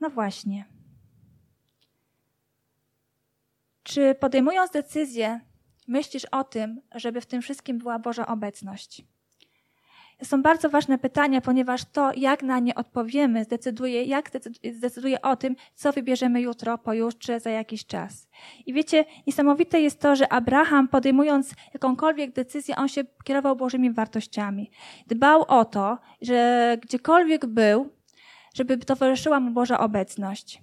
No 0.00 0.10
właśnie. 0.10 0.64
Czy 3.82 4.14
podejmując 4.14 4.70
decyzję, 4.70 5.40
myślisz 5.88 6.24
o 6.24 6.44
tym, 6.44 6.80
żeby 6.94 7.20
w 7.20 7.26
tym 7.26 7.42
wszystkim 7.42 7.78
była 7.78 7.98
Boża 7.98 8.26
obecność? 8.26 9.04
Są 10.24 10.42
bardzo 10.42 10.70
ważne 10.70 10.98
pytania, 10.98 11.40
ponieważ 11.40 11.84
to, 11.84 12.12
jak 12.16 12.42
na 12.42 12.58
nie 12.58 12.74
odpowiemy, 12.74 13.44
zdecyduje, 13.44 14.02
jak 14.02 14.30
zdecyduje 14.74 15.22
o 15.22 15.36
tym, 15.36 15.56
co 15.74 15.92
wybierzemy 15.92 16.40
jutro, 16.40 16.78
pojutrze, 16.78 17.40
za 17.40 17.50
jakiś 17.50 17.86
czas. 17.86 18.28
I 18.66 18.72
wiecie, 18.72 19.04
niesamowite 19.26 19.80
jest 19.80 20.00
to, 20.00 20.16
że 20.16 20.32
Abraham, 20.32 20.88
podejmując 20.88 21.54
jakąkolwiek 21.74 22.32
decyzję, 22.32 22.76
on 22.76 22.88
się 22.88 23.04
kierował 23.24 23.56
Bożymi 23.56 23.92
wartościami. 23.92 24.70
Dbał 25.06 25.44
o 25.48 25.64
to, 25.64 25.98
że 26.20 26.76
gdziekolwiek 26.82 27.46
był, 27.46 27.90
żeby 28.54 28.78
towarzyszyła 28.78 29.40
mu 29.40 29.50
Boża 29.50 29.78
obecność. 29.78 30.62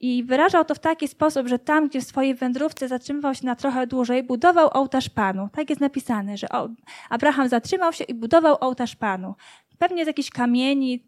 I 0.00 0.24
wyrażał 0.24 0.64
to 0.64 0.74
w 0.74 0.78
taki 0.78 1.08
sposób, 1.08 1.48
że 1.48 1.58
tam, 1.58 1.88
gdzie 1.88 2.00
w 2.00 2.04
swojej 2.04 2.34
wędrówce 2.34 2.88
zatrzymywał 2.88 3.34
się 3.34 3.46
na 3.46 3.56
trochę 3.56 3.86
dłużej, 3.86 4.22
budował 4.22 4.68
ołtarz 4.72 5.08
Panu. 5.08 5.48
Tak 5.52 5.70
jest 5.70 5.80
napisane, 5.80 6.36
że 6.36 6.46
Abraham 7.10 7.48
zatrzymał 7.48 7.92
się 7.92 8.04
i 8.04 8.14
budował 8.14 8.56
ołtarz 8.60 8.96
Panu. 8.96 9.34
Pewnie 9.78 10.04
z 10.04 10.06
jakichś 10.06 10.30
kamieni, 10.30 11.06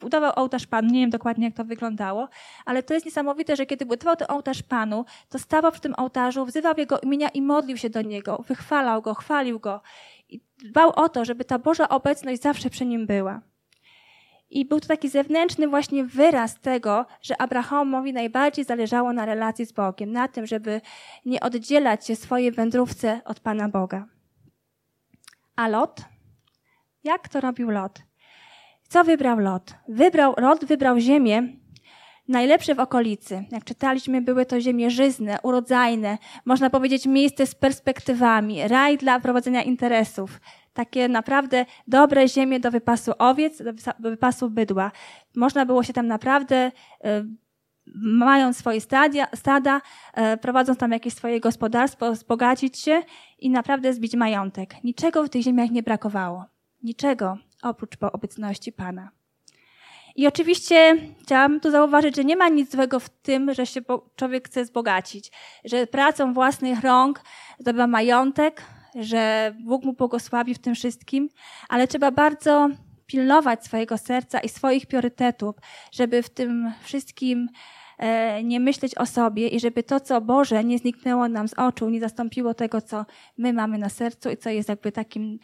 budował 0.00 0.32
ołtarz 0.36 0.66
Panu. 0.66 0.88
Nie 0.88 1.00
wiem 1.00 1.10
dokładnie, 1.10 1.44
jak 1.44 1.54
to 1.54 1.64
wyglądało, 1.64 2.28
ale 2.64 2.82
to 2.82 2.94
jest 2.94 3.06
niesamowite, 3.06 3.56
że 3.56 3.66
kiedy 3.66 3.86
budował 3.86 4.16
ten 4.16 4.30
ołtarz 4.30 4.62
Panu, 4.62 5.04
to 5.28 5.38
stawał 5.38 5.72
przy 5.72 5.80
tym 5.80 5.94
ołtarzu, 5.96 6.46
wzywał 6.46 6.74
jego 6.76 7.00
imienia 7.00 7.28
i 7.28 7.42
modlił 7.42 7.76
się 7.76 7.90
do 7.90 8.02
niego, 8.02 8.44
wychwalał 8.48 9.02
go, 9.02 9.14
chwalił 9.14 9.60
go. 9.60 9.80
I 10.28 10.40
dbał 10.64 10.90
o 10.90 11.08
to, 11.08 11.24
żeby 11.24 11.44
ta 11.44 11.58
Boża 11.58 11.88
obecność 11.88 12.42
zawsze 12.42 12.70
przy 12.70 12.86
nim 12.86 13.06
była. 13.06 13.40
I 14.50 14.64
był 14.64 14.80
to 14.80 14.88
taki 14.88 15.08
zewnętrzny 15.08 15.68
właśnie 15.68 16.04
wyraz 16.04 16.60
tego, 16.60 17.06
że 17.22 17.40
Abrahamowi 17.40 18.12
najbardziej 18.12 18.64
zależało 18.64 19.12
na 19.12 19.24
relacji 19.24 19.66
z 19.66 19.72
Bogiem, 19.72 20.12
na 20.12 20.28
tym, 20.28 20.46
żeby 20.46 20.80
nie 21.24 21.40
oddzielać 21.40 22.06
się 22.06 22.16
swojej 22.16 22.52
wędrówce 22.52 23.20
od 23.24 23.40
Pana 23.40 23.68
Boga. 23.68 24.06
A 25.56 25.68
Lot? 25.68 26.00
Jak 27.04 27.28
to 27.28 27.40
robił 27.40 27.70
Lot? 27.70 28.02
Co 28.88 29.04
wybrał 29.04 29.38
Lot? 29.38 29.74
Wybrał, 29.88 30.34
Lot 30.38 30.64
wybrał 30.64 30.98
ziemię, 30.98 31.48
najlepsze 32.28 32.74
w 32.74 32.80
okolicy. 32.80 33.44
Jak 33.50 33.64
czytaliśmy, 33.64 34.22
były 34.22 34.46
to 34.46 34.60
ziemie 34.60 34.90
żyzne, 34.90 35.38
urodzajne, 35.42 36.18
można 36.44 36.70
powiedzieć 36.70 37.06
miejsce 37.06 37.46
z 37.46 37.54
perspektywami, 37.54 38.68
raj 38.68 38.98
dla 38.98 39.20
prowadzenia 39.20 39.62
interesów 39.62 40.40
takie 40.76 41.08
naprawdę 41.08 41.66
dobre 41.86 42.28
ziemie 42.28 42.60
do 42.60 42.70
wypasu 42.70 43.12
owiec, 43.18 43.62
do 43.98 44.10
wypasu 44.10 44.50
bydła. 44.50 44.90
Można 45.36 45.66
było 45.66 45.82
się 45.82 45.92
tam 45.92 46.06
naprawdę, 46.06 46.56
e, 47.04 47.24
mając 48.02 48.56
swoje 48.56 48.80
stadia, 48.80 49.26
stada, 49.34 49.80
e, 50.14 50.36
prowadząc 50.36 50.78
tam 50.78 50.92
jakieś 50.92 51.14
swoje 51.14 51.40
gospodarstwo, 51.40 52.12
wzbogacić 52.12 52.78
się 52.78 53.02
i 53.38 53.50
naprawdę 53.50 53.92
zbić 53.92 54.14
majątek. 54.14 54.84
Niczego 54.84 55.24
w 55.24 55.28
tych 55.28 55.42
ziemiach 55.42 55.70
nie 55.70 55.82
brakowało. 55.82 56.44
Niczego 56.82 57.38
oprócz 57.62 57.96
obecności 58.12 58.72
Pana. 58.72 59.10
I 60.16 60.26
oczywiście 60.26 60.96
chciałam 61.22 61.60
tu 61.60 61.70
zauważyć, 61.70 62.16
że 62.16 62.24
nie 62.24 62.36
ma 62.36 62.48
nic 62.48 62.72
złego 62.72 63.00
w 63.00 63.08
tym, 63.08 63.54
że 63.54 63.66
się 63.66 63.80
człowiek 64.16 64.48
chce 64.48 64.64
wzbogacić, 64.64 65.32
że 65.64 65.86
pracą 65.86 66.32
własnych 66.32 66.80
rąk 66.80 67.20
zdobywa 67.58 67.86
majątek, 67.86 68.62
że 68.96 69.54
Bóg 69.64 69.84
mu 69.84 69.92
błogosławi 69.92 70.54
w 70.54 70.58
tym 70.58 70.74
wszystkim, 70.74 71.28
ale 71.68 71.88
trzeba 71.88 72.10
bardzo 72.10 72.68
pilnować 73.06 73.64
swojego 73.64 73.98
serca 73.98 74.40
i 74.40 74.48
swoich 74.48 74.86
priorytetów, 74.86 75.56
żeby 75.92 76.22
w 76.22 76.30
tym 76.30 76.72
wszystkim 76.82 77.48
e, 77.98 78.44
nie 78.44 78.60
myśleć 78.60 78.94
o 78.94 79.06
sobie 79.06 79.48
i 79.48 79.60
żeby 79.60 79.82
to, 79.82 80.00
co 80.00 80.20
Boże, 80.20 80.64
nie 80.64 80.78
zniknęło 80.78 81.28
nam 81.28 81.48
z 81.48 81.54
oczu, 81.54 81.90
nie 81.90 82.00
zastąpiło 82.00 82.54
tego, 82.54 82.80
co 82.80 83.06
my 83.38 83.52
mamy 83.52 83.78
na 83.78 83.88
sercu 83.88 84.30
i 84.30 84.36
co 84.36 84.50
jest 84.50 84.68
jakby 84.68 84.92
takim, 84.92 85.38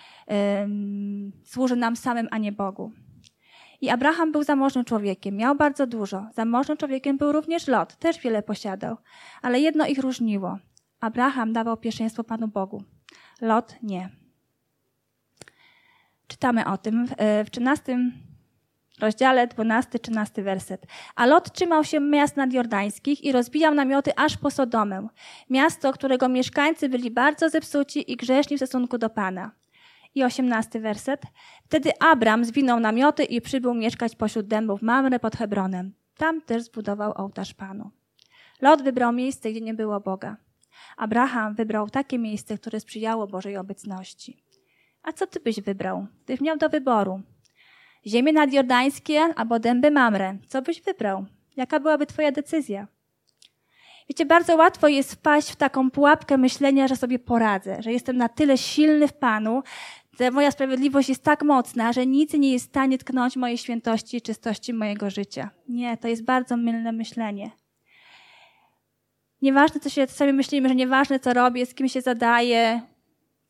służy 1.44 1.76
nam 1.76 1.96
samym, 1.96 2.28
a 2.30 2.38
nie 2.38 2.52
Bogu. 2.52 2.92
I 3.82 3.88
Abraham 3.90 4.32
był 4.32 4.42
zamożnym 4.42 4.84
człowiekiem, 4.84 5.36
miał 5.36 5.56
bardzo 5.56 5.86
dużo. 5.86 6.26
Zamożnym 6.34 6.76
człowiekiem 6.76 7.16
był 7.16 7.32
również 7.32 7.68
Lot, 7.68 7.96
też 7.96 8.18
wiele 8.18 8.42
posiadał. 8.42 8.96
Ale 9.42 9.60
jedno 9.60 9.86
ich 9.86 9.98
różniło. 9.98 10.58
Abraham 11.00 11.52
dawał 11.52 11.76
pierwszeństwo 11.76 12.24
Panu 12.24 12.48
Bogu. 12.48 12.82
Lot 13.40 13.74
nie. 13.82 14.10
Czytamy 16.26 16.66
o 16.66 16.78
tym 16.78 17.06
w 17.44 17.50
13 17.50 17.98
rozdziale 19.00 19.46
12-13 19.46 20.42
werset. 20.42 20.86
A 21.14 21.26
Lot 21.26 21.52
trzymał 21.52 21.84
się 21.84 22.00
miast 22.00 22.36
nadjordańskich 22.36 23.24
i 23.24 23.32
rozbijał 23.32 23.74
namioty 23.74 24.16
aż 24.16 24.36
po 24.36 24.50
Sodomę, 24.50 25.08
miasto, 25.50 25.92
którego 25.92 26.28
mieszkańcy 26.28 26.88
byli 26.88 27.10
bardzo 27.10 27.48
zepsuci 27.50 28.12
i 28.12 28.16
grzeszni 28.16 28.56
w 28.56 28.60
stosunku 28.60 28.98
do 28.98 29.10
Pana. 29.10 29.50
I 30.14 30.24
18 30.24 30.80
werset. 30.80 31.22
Wtedy 31.64 31.90
Abram 32.00 32.44
zwinął 32.44 32.80
namioty 32.80 33.24
i 33.24 33.40
przybył 33.40 33.74
mieszkać 33.74 34.16
pośród 34.16 34.46
dębów 34.46 34.82
Mamre 34.82 35.18
pod 35.18 35.36
Hebronem. 35.36 35.92
Tam 36.16 36.40
też 36.40 36.62
zbudował 36.62 37.12
ołtarz 37.16 37.54
Panu. 37.54 37.90
Lot 38.60 38.82
wybrał 38.82 39.12
miejsce, 39.12 39.50
gdzie 39.50 39.60
nie 39.60 39.74
było 39.74 40.00
Boga. 40.00 40.36
Abraham 40.96 41.54
wybrał 41.54 41.90
takie 41.90 42.18
miejsce, 42.18 42.58
które 42.58 42.80
sprzyjało 42.80 43.26
Bożej 43.26 43.56
obecności. 43.56 44.42
A 45.02 45.12
co 45.12 45.26
ty 45.26 45.40
byś 45.40 45.60
wybrał, 45.60 46.06
gdybyś 46.24 46.40
miał 46.40 46.56
do 46.56 46.68
wyboru? 46.68 47.20
Ziemię 48.06 48.32
nadjordańskie 48.32 49.20
albo 49.36 49.58
dęby 49.58 49.90
Mamre. 49.90 50.38
Co 50.48 50.62
byś 50.62 50.82
wybrał? 50.82 51.26
Jaka 51.56 51.80
byłaby 51.80 52.06
twoja 52.06 52.32
decyzja? 52.32 52.86
Wiecie, 54.08 54.26
bardzo 54.26 54.56
łatwo 54.56 54.88
jest 54.88 55.12
wpaść 55.12 55.50
w 55.50 55.56
taką 55.56 55.90
pułapkę 55.90 56.38
myślenia, 56.38 56.88
że 56.88 56.96
sobie 56.96 57.18
poradzę, 57.18 57.82
że 57.82 57.92
jestem 57.92 58.16
na 58.16 58.28
tyle 58.28 58.58
silny 58.58 59.08
w 59.08 59.12
Panu, 59.12 59.62
że 60.20 60.30
moja 60.30 60.50
sprawiedliwość 60.50 61.08
jest 61.08 61.22
tak 61.22 61.42
mocna, 61.42 61.92
że 61.92 62.06
nic 62.06 62.32
nie 62.32 62.52
jest 62.52 62.66
w 62.66 62.68
stanie 62.68 62.98
tknąć 62.98 63.36
mojej 63.36 63.58
świętości 63.58 64.16
i 64.16 64.22
czystości 64.22 64.74
mojego 64.74 65.10
życia. 65.10 65.50
Nie, 65.68 65.96
to 65.96 66.08
jest 66.08 66.24
bardzo 66.24 66.56
mylne 66.56 66.92
myślenie. 66.92 67.50
Nieważne, 69.42 69.80
co 69.80 69.88
się 69.88 70.06
sobie 70.06 70.32
myślimy, 70.32 70.68
że 70.68 70.74
nieważne, 70.74 71.20
co 71.20 71.32
robię, 71.34 71.66
z 71.66 71.74
kim 71.74 71.88
się 71.88 72.00
zadaję, 72.00 72.82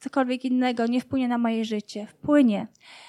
cokolwiek 0.00 0.44
innego 0.44 0.86
nie 0.86 1.00
wpłynie 1.00 1.28
na 1.28 1.38
moje 1.38 1.64
życie. 1.64 2.06
Wpłynie. 2.06 2.66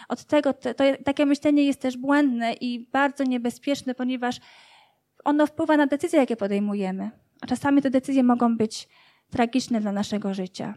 Od 0.09 0.23
tego, 0.23 0.53
to, 0.53 0.73
to, 0.73 0.83
takie 1.05 1.25
myślenie 1.25 1.63
jest 1.63 1.81
też 1.81 1.97
błędne 1.97 2.53
i 2.53 2.89
bardzo 2.91 3.23
niebezpieczne, 3.23 3.95
ponieważ 3.95 4.39
ono 5.23 5.47
wpływa 5.47 5.77
na 5.77 5.87
decyzje, 5.87 6.19
jakie 6.19 6.35
podejmujemy. 6.35 7.11
A 7.41 7.47
czasami 7.47 7.81
te 7.81 7.89
decyzje 7.89 8.23
mogą 8.23 8.57
być 8.57 8.87
tragiczne 9.29 9.81
dla 9.81 9.91
naszego 9.91 10.33
życia. 10.33 10.73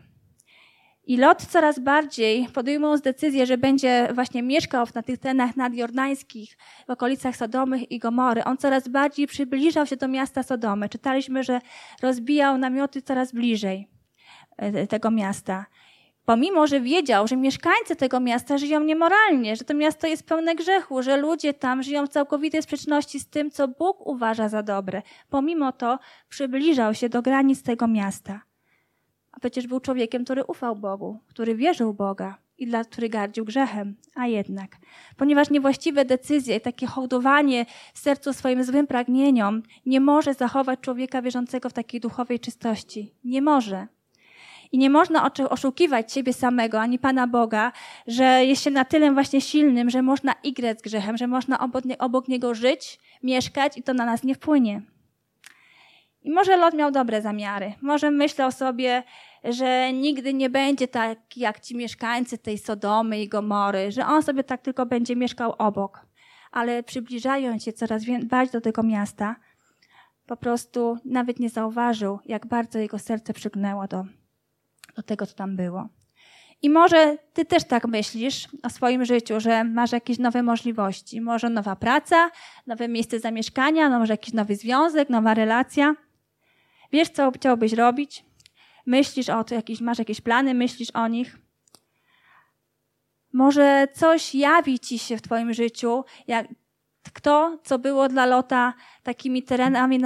I 1.07 1.17
Lot 1.17 1.47
coraz 1.47 1.79
bardziej 1.79 2.49
podejmując 2.55 3.01
decyzję, 3.01 3.47
że 3.47 3.59
będzie 3.59 4.09
właśnie 4.15 4.43
mieszkał 4.43 4.87
na 4.95 5.03
tych 5.03 5.19
terenach 5.19 5.57
nadjordańskich, 5.57 6.57
w 6.87 6.91
okolicach 6.91 7.37
Sodomy 7.37 7.83
i 7.83 7.99
Gomory, 7.99 8.45
on 8.45 8.57
coraz 8.57 8.89
bardziej 8.89 9.27
przybliżał 9.27 9.87
się 9.87 9.97
do 9.97 10.09
miasta 10.09 10.43
Sodomy. 10.43 10.89
Czytaliśmy, 10.89 11.45
że 11.45 11.61
rozbijał 12.03 12.59
namioty 12.59 13.03
coraz 13.03 13.33
bliżej 13.33 13.89
e, 14.57 14.87
tego 14.87 15.11
miasta. 15.11 15.67
Pomimo, 16.25 16.67
że 16.67 16.81
wiedział, 16.81 17.27
że 17.27 17.37
mieszkańcy 17.37 17.97
tego 17.97 18.21
miasta 18.21 18.59
żyją 18.59 18.81
niemoralnie, 18.81 19.57
że 19.57 19.65
to 19.65 19.75
miasto 19.75 20.07
jest 20.07 20.29
pełne 20.29 20.55
grzechu, 20.55 21.03
że 21.03 21.17
ludzie 21.17 21.55
tam 21.55 21.83
żyją 21.83 22.07
w 22.07 22.09
całkowitej 22.09 22.63
sprzeczności 22.63 23.21
z 23.21 23.29
tym, 23.29 23.51
co 23.51 23.69
Bóg 23.69 24.07
uważa 24.07 24.49
za 24.49 24.63
dobre. 24.63 25.03
Pomimo 25.31 25.73
to 25.73 25.99
przybliżał 26.29 26.95
się 26.95 27.09
do 27.09 27.23
granic 27.23 27.63
tego 27.63 27.87
miasta. 27.87 28.46
A 29.37 29.41
przecież 29.41 29.67
był 29.67 29.81
człowiekiem, 29.81 30.25
który 30.25 30.45
ufał 30.45 30.77
Bogu, 30.77 31.19
który 31.29 31.55
wierzył 31.55 31.95
Boga 31.95 32.39
i 32.59 32.67
dla 32.67 32.85
który 32.85 33.09
gardził 33.09 33.45
grzechem. 33.45 33.97
A 34.15 34.27
jednak, 34.27 34.77
ponieważ 35.17 35.51
niewłaściwe 35.51 36.05
decyzje 36.05 36.57
i 36.57 36.61
takie 36.61 36.87
hołdowanie 36.87 37.67
w 37.95 37.99
sercu 37.99 38.33
swoim 38.33 38.65
złym 38.65 38.87
pragnieniom 38.87 39.63
nie 39.87 40.01
może 40.01 40.35
zachować 40.35 40.81
człowieka 40.81 41.23
wierzącego 41.23 41.71
w 41.71 41.73
takiej 41.73 42.01
duchowej 42.01 42.41
czystości. 42.41 43.15
Nie 43.25 43.43
może. 43.43 43.87
I 44.73 44.79
nie 44.79 44.91
można 44.91 45.31
oszukiwać 45.51 46.13
siebie 46.13 46.33
samego, 46.33 46.81
ani 46.81 46.99
Pana 46.99 47.27
Boga, 47.27 47.73
że 48.07 48.45
jest 48.45 48.63
się 48.63 48.71
na 48.71 48.85
tyle 48.85 49.13
właśnie 49.13 49.41
silnym, 49.41 49.91
że 49.91 50.03
można 50.03 50.35
igrać 50.43 50.79
z 50.79 50.83
grzechem, 50.83 51.17
że 51.17 51.27
można 51.27 51.59
obok, 51.59 51.85
obok 51.99 52.29
niego 52.29 52.55
żyć, 52.55 52.99
mieszkać 53.23 53.79
i 53.79 53.83
to 53.83 53.95
na 53.95 54.05
nas 54.05 54.25
nie 54.25 54.35
wpłynie. 54.35 54.83
I 56.27 56.31
może 56.31 56.57
Lot 56.57 56.75
miał 56.75 56.91
dobre 56.91 57.23
zamiary. 57.23 57.73
Może 57.83 58.11
myślał 58.11 58.53
sobie, 58.53 59.03
że 59.45 59.93
nigdy 59.93 60.35
nie 60.35 60.51
będzie 60.51 60.89
tak 60.89 61.37
jak 61.37 61.61
ci 61.61 61.77
mieszkańcy 61.77 62.39
tej 62.39 62.59
Sodomy 62.59 63.23
i 63.23 63.29
Gomory, 63.29 63.93
że 63.93 64.07
on 64.07 64.23
sobie 64.23 64.45
tak 64.45 64.63
tylko 64.63 64.87
będzie 64.87 65.17
mieszkał 65.17 65.55
obok. 65.59 66.07
Ale 66.53 66.83
przybliżając 66.83 67.65
się 67.65 67.73
coraz 67.73 68.03
bardziej 68.25 68.53
do 68.53 68.61
tego 68.61 68.83
miasta, 68.83 69.37
po 70.27 70.37
prostu 70.37 70.99
nawet 71.05 71.41
nie 71.41 71.49
zauważył, 71.49 72.19
jak 72.25 72.47
bardzo 72.47 72.79
jego 72.79 72.99
serce 72.99 73.33
przygnęło 73.33 73.89
do, 73.89 74.05
do 74.97 75.03
tego, 75.03 75.27
co 75.27 75.35
tam 75.35 75.57
było. 75.57 75.89
I 76.63 76.71
może 76.71 77.19
ty 77.33 77.45
też 77.45 77.65
tak 77.65 77.87
myślisz 77.87 78.49
o 78.63 78.71
swoim 78.71 79.05
życiu, 79.05 79.41
że 79.41 79.65
masz 79.65 79.93
jakieś 79.93 80.19
nowe 80.19 80.43
możliwości. 80.43 81.21
Może 81.21 81.51
nowa 81.51 81.77
praca, 81.77 82.31
nowe 82.67 82.89
miejsce 82.89 83.21
zamieszkania, 83.21 83.89
no 83.89 83.99
może 83.99 84.13
jakiś 84.13 84.35
nowy 84.35 84.57
związek, 84.57 85.11
nowa 85.11 85.35
relacja. 85.35 85.95
Wiesz, 86.93 87.09
co 87.09 87.31
chciałbyś 87.31 87.73
robić? 87.73 88.25
Myślisz 88.87 89.29
o 89.29 89.45
tym, 89.45 89.57
jakieś, 89.57 89.81
masz 89.81 89.99
jakieś 89.99 90.21
plany, 90.21 90.55
myślisz 90.55 90.91
o 90.91 91.09
nich? 91.09 91.39
Może 93.33 93.89
coś 93.95 94.35
jawi 94.35 94.79
ci 94.79 94.99
się 94.99 95.17
w 95.17 95.23
twoim 95.23 95.55
życiu, 95.55 96.05
jak 96.27 96.47
kto, 97.13 97.59
co 97.65 97.79
było 97.79 98.09
dla 98.09 98.27
Lota 98.27 98.75
takimi 99.03 99.43
terenami 99.43 99.99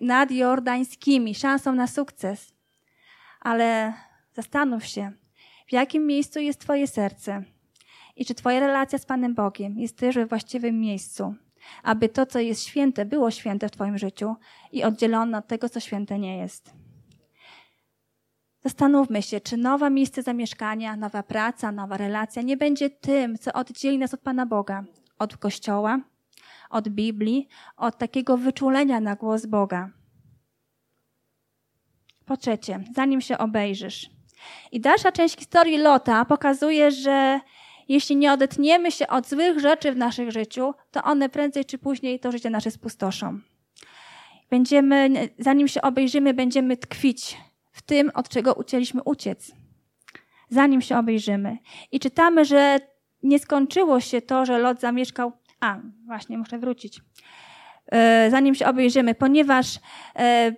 nadjordańskimi, 0.00 1.34
szansą 1.34 1.72
na 1.72 1.86
sukces. 1.86 2.54
Ale 3.40 3.92
zastanów 4.34 4.86
się, 4.86 5.12
w 5.66 5.72
jakim 5.72 6.06
miejscu 6.06 6.40
jest 6.40 6.60
twoje 6.60 6.86
serce 6.86 7.42
i 8.16 8.24
czy 8.24 8.34
twoja 8.34 8.60
relacja 8.60 8.98
z 8.98 9.06
Panem 9.06 9.34
Bogiem 9.34 9.78
jest 9.78 9.98
też 9.98 10.14
we 10.14 10.26
właściwym 10.26 10.80
miejscu, 10.80 11.34
aby 11.82 12.08
to, 12.08 12.26
co 12.26 12.38
jest 12.38 12.64
święte, 12.64 13.04
było 13.04 13.30
święte 13.30 13.68
w 13.68 13.70
twoim 13.70 13.98
życiu 13.98 14.36
i 14.72 14.84
oddzielone 14.84 15.38
od 15.38 15.46
tego, 15.46 15.68
co 15.68 15.80
święte 15.80 16.18
nie 16.18 16.38
jest. 16.38 16.72
Zastanówmy 18.60 19.22
się, 19.22 19.40
czy 19.40 19.56
nowe 19.56 19.90
miejsce 19.90 20.22
zamieszkania, 20.22 20.96
nowa 20.96 21.22
praca, 21.22 21.72
nowa 21.72 21.96
relacja 21.96 22.42
nie 22.42 22.56
będzie 22.56 22.90
tym, 22.90 23.38
co 23.38 23.52
oddzieli 23.52 23.98
nas 23.98 24.14
od 24.14 24.20
Pana 24.20 24.46
Boga, 24.46 24.84
od 25.18 25.36
Kościoła, 25.36 26.00
od 26.70 26.88
Biblii, 26.88 27.48
od 27.76 27.98
takiego 27.98 28.36
wyczulenia 28.36 29.00
na 29.00 29.16
głos 29.16 29.46
Boga. 29.46 29.90
Po 32.26 32.36
trzecie, 32.36 32.84
zanim 32.94 33.20
się 33.20 33.38
obejrzysz. 33.38 34.10
I 34.72 34.80
dalsza 34.80 35.12
część 35.12 35.38
historii 35.38 35.78
Lota 35.78 36.24
pokazuje, 36.24 36.90
że 36.90 37.40
jeśli 37.92 38.16
nie 38.16 38.32
odetniemy 38.32 38.92
się 38.92 39.08
od 39.08 39.28
złych 39.28 39.60
rzeczy 39.60 39.92
w 39.92 39.96
naszym 39.96 40.30
życiu, 40.30 40.74
to 40.90 41.02
one 41.02 41.28
prędzej 41.28 41.64
czy 41.64 41.78
później 41.78 42.20
to 42.20 42.32
życie 42.32 42.50
nasze 42.50 42.70
spustoszą. 42.70 43.40
Będziemy, 44.50 45.10
zanim 45.38 45.68
się 45.68 45.82
obejrzymy, 45.82 46.34
będziemy 46.34 46.76
tkwić 46.76 47.36
w 47.72 47.82
tym, 47.82 48.10
od 48.14 48.28
czego 48.28 48.54
ucięliśmy 48.54 49.02
uciec, 49.02 49.52
zanim 50.48 50.80
się 50.80 50.98
obejrzymy. 50.98 51.58
I 51.92 52.00
czytamy, 52.00 52.44
że 52.44 52.78
nie 53.22 53.38
skończyło 53.38 54.00
się 54.00 54.22
to, 54.22 54.46
że 54.46 54.58
Lot 54.58 54.80
zamieszkał. 54.80 55.32
A, 55.60 55.78
właśnie, 56.06 56.38
muszę 56.38 56.58
wrócić. 56.58 57.00
E, 57.86 58.30
zanim 58.30 58.54
się 58.54 58.66
obejrzymy, 58.66 59.14
ponieważ 59.14 59.78
e, 60.16 60.52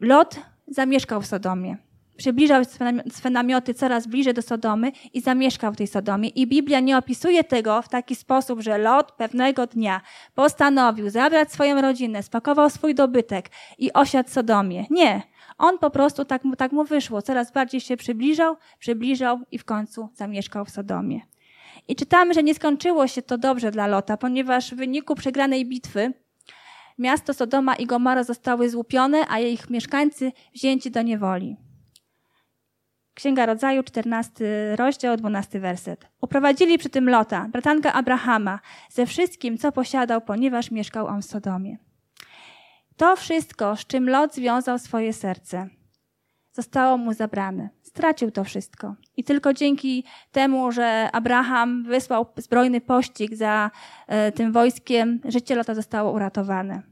Lot 0.00 0.40
zamieszkał 0.66 1.20
w 1.20 1.26
Sodomie. 1.26 1.89
Przybliżał 2.20 2.62
swe 3.10 3.30
namioty 3.30 3.74
coraz 3.74 4.06
bliżej 4.06 4.34
do 4.34 4.42
Sodomy 4.42 4.92
i 5.12 5.20
zamieszkał 5.20 5.72
w 5.72 5.76
tej 5.76 5.86
Sodomie. 5.86 6.28
I 6.28 6.46
Biblia 6.46 6.80
nie 6.80 6.98
opisuje 6.98 7.44
tego 7.44 7.82
w 7.82 7.88
taki 7.88 8.14
sposób, 8.14 8.60
że 8.60 8.78
Lot 8.78 9.12
pewnego 9.12 9.66
dnia 9.66 10.00
postanowił 10.34 11.10
zabrać 11.10 11.52
swoją 11.52 11.80
rodzinę, 11.80 12.22
spakował 12.22 12.70
swój 12.70 12.94
dobytek 12.94 13.50
i 13.78 13.92
osiadł 13.92 14.30
Sodomie. 14.30 14.86
Nie. 14.90 15.22
On 15.58 15.78
po 15.78 15.90
prostu 15.90 16.24
tak 16.24 16.44
mu, 16.44 16.56
tak 16.56 16.72
mu 16.72 16.84
wyszło. 16.84 17.22
Coraz 17.22 17.52
bardziej 17.52 17.80
się 17.80 17.96
przybliżał, 17.96 18.56
przybliżał 18.78 19.40
i 19.50 19.58
w 19.58 19.64
końcu 19.64 20.08
zamieszkał 20.14 20.64
w 20.64 20.70
Sodomie. 20.70 21.20
I 21.88 21.96
czytamy, 21.96 22.34
że 22.34 22.42
nie 22.42 22.54
skończyło 22.54 23.06
się 23.06 23.22
to 23.22 23.38
dobrze 23.38 23.70
dla 23.70 23.86
Lota, 23.86 24.16
ponieważ 24.16 24.74
w 24.74 24.76
wyniku 24.76 25.14
przegranej 25.14 25.66
bitwy 25.66 26.12
miasto 26.98 27.34
Sodoma 27.34 27.74
i 27.74 27.86
Gomora 27.86 28.24
zostały 28.24 28.70
złupione, 28.70 29.18
a 29.28 29.38
ich 29.38 29.70
mieszkańcy 29.70 30.32
wzięci 30.54 30.90
do 30.90 31.02
niewoli. 31.02 31.69
Księga 33.20 33.46
Rodzaju, 33.46 33.82
14 33.82 34.44
rozdział, 34.76 35.16
12 35.16 35.60
werset. 35.60 36.06
Uprowadzili 36.20 36.78
przy 36.78 36.90
tym 36.90 37.08
Lota, 37.08 37.48
bratanka 37.52 37.92
Abrahama, 37.92 38.58
ze 38.90 39.06
wszystkim, 39.06 39.58
co 39.58 39.72
posiadał, 39.72 40.20
ponieważ 40.20 40.70
mieszkał 40.70 41.06
on 41.06 41.22
w 41.22 41.24
Sodomie. 41.24 41.76
To 42.96 43.16
wszystko, 43.16 43.76
z 43.76 43.86
czym 43.86 44.10
Lot 44.10 44.34
związał 44.34 44.78
swoje 44.78 45.12
serce, 45.12 45.68
zostało 46.52 46.96
mu 46.96 47.12
zabrane. 47.12 47.68
Stracił 47.82 48.30
to 48.30 48.44
wszystko. 48.44 48.94
I 49.16 49.24
tylko 49.24 49.54
dzięki 49.54 50.04
temu, 50.32 50.72
że 50.72 51.08
Abraham 51.12 51.84
wysłał 51.84 52.26
zbrojny 52.36 52.80
pościg 52.80 53.34
za 53.34 53.70
e, 54.06 54.32
tym 54.32 54.52
wojskiem, 54.52 55.20
życie 55.24 55.54
Lota 55.54 55.74
zostało 55.74 56.12
uratowane. 56.12 56.82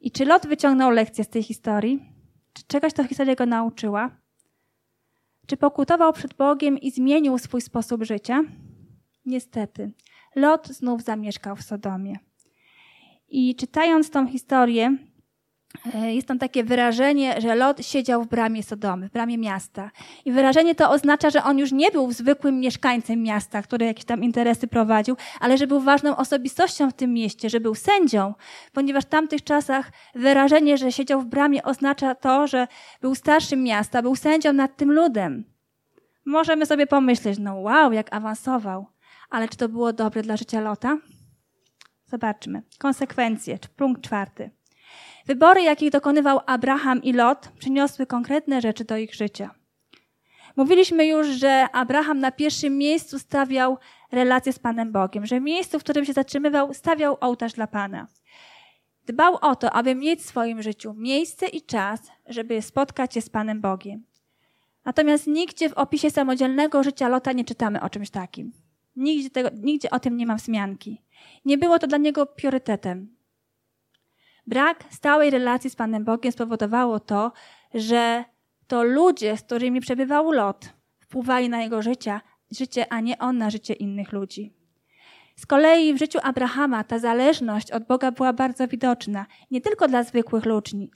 I 0.00 0.10
czy 0.10 0.24
Lot 0.24 0.46
wyciągnął 0.46 0.90
lekcję 0.90 1.24
z 1.24 1.28
tej 1.28 1.42
historii? 1.42 2.12
Czy 2.52 2.62
czegoś 2.66 2.92
ta 2.92 3.04
historia 3.04 3.34
go 3.34 3.46
nauczyła? 3.46 4.10
Czy 5.48 5.56
pokutował 5.56 6.12
przed 6.12 6.34
Bogiem 6.34 6.78
i 6.78 6.90
zmienił 6.90 7.38
swój 7.38 7.60
sposób 7.60 8.04
życia? 8.04 8.44
Niestety. 9.26 9.92
Lot 10.36 10.66
znów 10.66 11.02
zamieszkał 11.02 11.56
w 11.56 11.62
Sodomie. 11.62 12.18
I 13.28 13.54
czytając 13.54 14.10
tą 14.10 14.26
historię, 14.26 14.96
jest 15.94 16.28
tam 16.28 16.38
takie 16.38 16.64
wyrażenie, 16.64 17.40
że 17.40 17.54
Lot 17.54 17.86
siedział 17.86 18.22
w 18.22 18.28
bramie 18.28 18.62
Sodomy, 18.62 19.08
w 19.08 19.12
bramie 19.12 19.38
miasta. 19.38 19.90
I 20.24 20.32
wyrażenie 20.32 20.74
to 20.74 20.90
oznacza, 20.90 21.30
że 21.30 21.44
on 21.44 21.58
już 21.58 21.72
nie 21.72 21.90
był 21.90 22.12
zwykłym 22.12 22.60
mieszkańcem 22.60 23.22
miasta, 23.22 23.62
który 23.62 23.86
jakieś 23.86 24.04
tam 24.04 24.24
interesy 24.24 24.66
prowadził, 24.66 25.16
ale 25.40 25.58
że 25.58 25.66
był 25.66 25.80
ważną 25.80 26.16
osobistością 26.16 26.90
w 26.90 26.94
tym 26.94 27.12
mieście, 27.12 27.50
że 27.50 27.60
był 27.60 27.74
sędzią, 27.74 28.34
ponieważ 28.72 29.04
w 29.04 29.08
tamtych 29.08 29.44
czasach 29.44 29.92
wyrażenie, 30.14 30.78
że 30.78 30.92
siedział 30.92 31.20
w 31.20 31.26
bramie 31.26 31.62
oznacza 31.62 32.14
to, 32.14 32.46
że 32.46 32.66
był 33.00 33.14
starszym 33.14 33.62
miasta, 33.62 34.02
był 34.02 34.16
sędzią 34.16 34.52
nad 34.52 34.76
tym 34.76 34.92
ludem. 34.92 35.44
Możemy 36.26 36.66
sobie 36.66 36.86
pomyśleć, 36.86 37.38
no 37.38 37.54
wow, 37.54 37.92
jak 37.92 38.14
awansował. 38.14 38.86
Ale 39.30 39.48
czy 39.48 39.56
to 39.56 39.68
było 39.68 39.92
dobre 39.92 40.22
dla 40.22 40.36
życia 40.36 40.60
Lota? 40.60 40.98
Zobaczmy. 42.06 42.62
Konsekwencje. 42.78 43.58
Punkt 43.76 44.02
czwarty. 44.02 44.57
Wybory, 45.28 45.62
jakich 45.62 45.90
dokonywał 45.90 46.40
Abraham 46.46 47.02
i 47.02 47.12
Lot, 47.12 47.48
przyniosły 47.58 48.06
konkretne 48.06 48.60
rzeczy 48.60 48.84
do 48.84 48.96
ich 48.96 49.14
życia. 49.14 49.54
Mówiliśmy 50.56 51.06
już, 51.06 51.26
że 51.26 51.66
Abraham 51.72 52.18
na 52.18 52.32
pierwszym 52.32 52.78
miejscu 52.78 53.18
stawiał 53.18 53.78
relacje 54.12 54.52
z 54.52 54.58
Panem 54.58 54.92
Bogiem, 54.92 55.26
że 55.26 55.40
miejscu, 55.40 55.78
w 55.78 55.82
którym 55.82 56.04
się 56.04 56.12
zatrzymywał, 56.12 56.74
stawiał 56.74 57.16
ołtarz 57.20 57.52
dla 57.52 57.66
Pana. 57.66 58.06
Dbał 59.06 59.38
o 59.40 59.56
to, 59.56 59.72
aby 59.72 59.94
mieć 59.94 60.20
w 60.20 60.26
swoim 60.26 60.62
życiu 60.62 60.94
miejsce 60.94 61.46
i 61.46 61.62
czas, 61.62 62.00
żeby 62.26 62.62
spotkać 62.62 63.14
się 63.14 63.20
z 63.20 63.30
Panem 63.30 63.60
Bogiem. 63.60 64.04
Natomiast 64.84 65.26
nigdzie 65.26 65.68
w 65.68 65.72
opisie 65.72 66.10
samodzielnego 66.10 66.82
życia 66.82 67.08
Lota 67.08 67.32
nie 67.32 67.44
czytamy 67.44 67.80
o 67.80 67.90
czymś 67.90 68.10
takim. 68.10 68.52
Nigdzie, 68.96 69.30
tego, 69.30 69.48
nigdzie 69.62 69.90
o 69.90 70.00
tym 70.00 70.16
nie 70.16 70.26
ma 70.26 70.34
wzmianki. 70.34 71.02
Nie 71.44 71.58
było 71.58 71.78
to 71.78 71.86
dla 71.86 71.98
niego 71.98 72.26
priorytetem. 72.26 73.17
Brak 74.48 74.84
stałej 74.90 75.30
relacji 75.30 75.70
z 75.70 75.76
Panem 75.76 76.04
Bogiem 76.04 76.32
spowodowało 76.32 77.00
to, 77.00 77.32
że 77.74 78.24
to 78.66 78.82
ludzie, 78.82 79.36
z 79.36 79.42
którymi 79.42 79.80
przebywał 79.80 80.32
Lot, 80.32 80.72
wpływali 81.00 81.48
na 81.48 81.62
jego 81.62 81.82
życie, 81.82 82.20
życie, 82.50 82.92
a 82.92 83.00
nie 83.00 83.18
on 83.18 83.38
na 83.38 83.50
życie 83.50 83.74
innych 83.74 84.12
ludzi. 84.12 84.52
Z 85.36 85.46
kolei 85.46 85.94
w 85.94 85.98
życiu 85.98 86.18
Abrahama 86.22 86.84
ta 86.84 86.98
zależność 86.98 87.70
od 87.70 87.86
Boga 87.86 88.12
była 88.12 88.32
bardzo 88.32 88.68
widoczna. 88.68 89.26
Nie 89.50 89.60
tylko 89.60 89.88
dla 89.88 90.02
zwykłych 90.02 90.44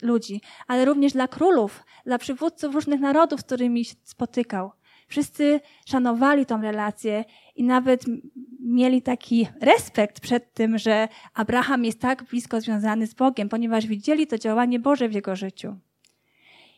ludzi, 0.01 0.41
ale 0.67 0.85
również 0.85 1.13
dla 1.13 1.27
królów, 1.27 1.83
dla 2.05 2.17
przywódców 2.17 2.75
różnych 2.75 2.99
narodów, 2.99 3.39
z 3.39 3.43
którymi 3.43 3.85
się 3.85 3.95
spotykał. 4.03 4.71
Wszyscy 5.07 5.59
szanowali 5.85 6.45
tą 6.45 6.61
relację 6.61 7.25
i 7.55 7.63
nawet 7.63 8.05
mieli 8.59 9.01
taki 9.01 9.47
respekt 9.61 10.19
przed 10.19 10.53
tym, 10.53 10.77
że 10.77 11.07
Abraham 11.33 11.85
jest 11.85 11.99
tak 11.99 12.23
blisko 12.23 12.61
związany 12.61 13.07
z 13.07 13.13
Bogiem, 13.13 13.49
ponieważ 13.49 13.87
widzieli 13.87 14.27
to 14.27 14.37
działanie 14.37 14.79
Boże 14.79 15.09
w 15.09 15.13
jego 15.13 15.35
życiu. 15.35 15.75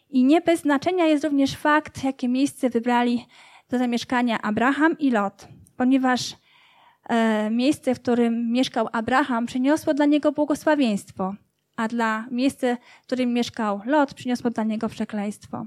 I 0.09 0.23
nie 0.23 0.41
bez 0.41 0.61
znaczenia 0.61 1.05
jest 1.05 1.23
również 1.23 1.55
fakt, 1.55 2.03
jakie 2.03 2.27
miejsce 2.27 2.69
wybrali 2.69 3.25
do 3.69 3.77
zamieszkania 3.77 4.41
Abraham 4.41 4.99
i 4.99 5.11
Lot, 5.11 5.47
ponieważ 5.77 6.35
e, 7.09 7.49
miejsce, 7.49 7.95
w 7.95 7.99
którym 7.99 8.51
mieszkał 8.51 8.87
Abraham, 8.91 9.45
przyniosło 9.45 9.93
dla 9.93 10.05
niego 10.05 10.31
błogosławieństwo, 10.31 11.35
a 11.77 11.87
dla 11.87 12.25
miejsca, 12.31 12.67
w 13.01 13.05
którym 13.05 13.33
mieszkał 13.33 13.81
Lot, 13.85 14.13
przyniosło 14.13 14.49
dla 14.49 14.63
niego 14.63 14.89
przekleństwo. 14.89 15.65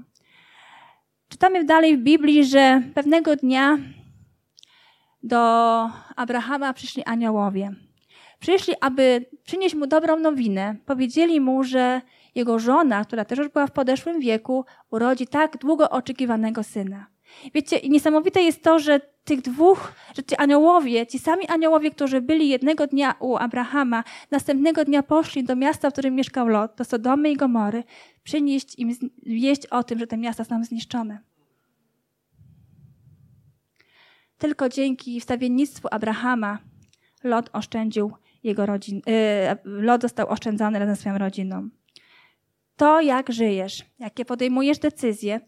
Czytamy 1.29 1.63
dalej 1.63 1.97
w 1.97 2.01
Biblii, 2.01 2.45
że 2.45 2.81
pewnego 2.93 3.35
dnia 3.35 3.77
do 5.23 5.37
Abrahama 6.15 6.73
przyszli 6.73 7.03
aniołowie. 7.03 7.71
Przyszli, 8.39 8.73
aby 8.81 9.25
przynieść 9.43 9.75
mu 9.75 9.87
dobrą 9.87 10.19
nowinę. 10.19 10.75
Powiedzieli 10.85 11.41
mu, 11.41 11.63
że 11.63 12.01
jego 12.35 12.59
żona, 12.59 13.05
która 13.05 13.25
też 13.25 13.39
już 13.39 13.49
była 13.49 13.67
w 13.67 13.71
podeszłym 13.71 14.19
wieku, 14.19 14.65
urodzi 14.91 15.27
tak 15.27 15.57
długo 15.57 15.89
oczekiwanego 15.89 16.63
syna. 16.63 17.07
Wiecie, 17.53 17.79
niesamowite 17.89 18.41
jest 18.41 18.63
to, 18.63 18.79
że 18.79 18.99
tych 19.23 19.41
dwóch, 19.41 19.93
że 20.15 20.23
ci 20.23 20.35
aniołowie, 20.35 21.07
ci 21.07 21.19
sami 21.19 21.47
aniołowie, 21.47 21.91
którzy 21.91 22.21
byli 22.21 22.49
jednego 22.49 22.87
dnia 22.87 23.15
u 23.19 23.37
Abrahama, 23.37 24.03
następnego 24.31 24.85
dnia 24.85 25.03
poszli 25.03 25.43
do 25.43 25.55
miasta, 25.55 25.89
w 25.89 25.93
którym 25.93 26.15
mieszkał 26.15 26.47
Lot, 26.47 26.75
do 26.77 26.83
Sodomy 26.83 27.31
i 27.31 27.35
Gomory, 27.35 27.83
przynieść 28.23 28.79
im 28.79 28.91
wieść 29.25 29.65
o 29.65 29.83
tym, 29.83 29.99
że 29.99 30.07
te 30.07 30.17
miasta 30.17 30.43
są 30.43 30.63
zniszczone. 30.63 31.19
Tylko 34.39 34.69
dzięki 34.69 35.19
wstawiennictwu 35.19 35.87
Abrahama 35.91 36.59
Lot 37.23 37.49
oszczędził 37.53 38.11
jego 38.43 38.65
rodzin, 38.65 39.01
yy, 39.05 39.81
Lot 39.81 40.01
został 40.01 40.29
oszczędzony 40.29 40.79
razem 40.79 40.95
z 40.95 40.99
swoją 40.99 41.17
rodziną. 41.17 41.69
To, 42.75 43.01
jak 43.01 43.31
żyjesz, 43.31 43.85
jakie 43.99 44.25
podejmujesz 44.25 44.79
decyzje, 44.79 45.41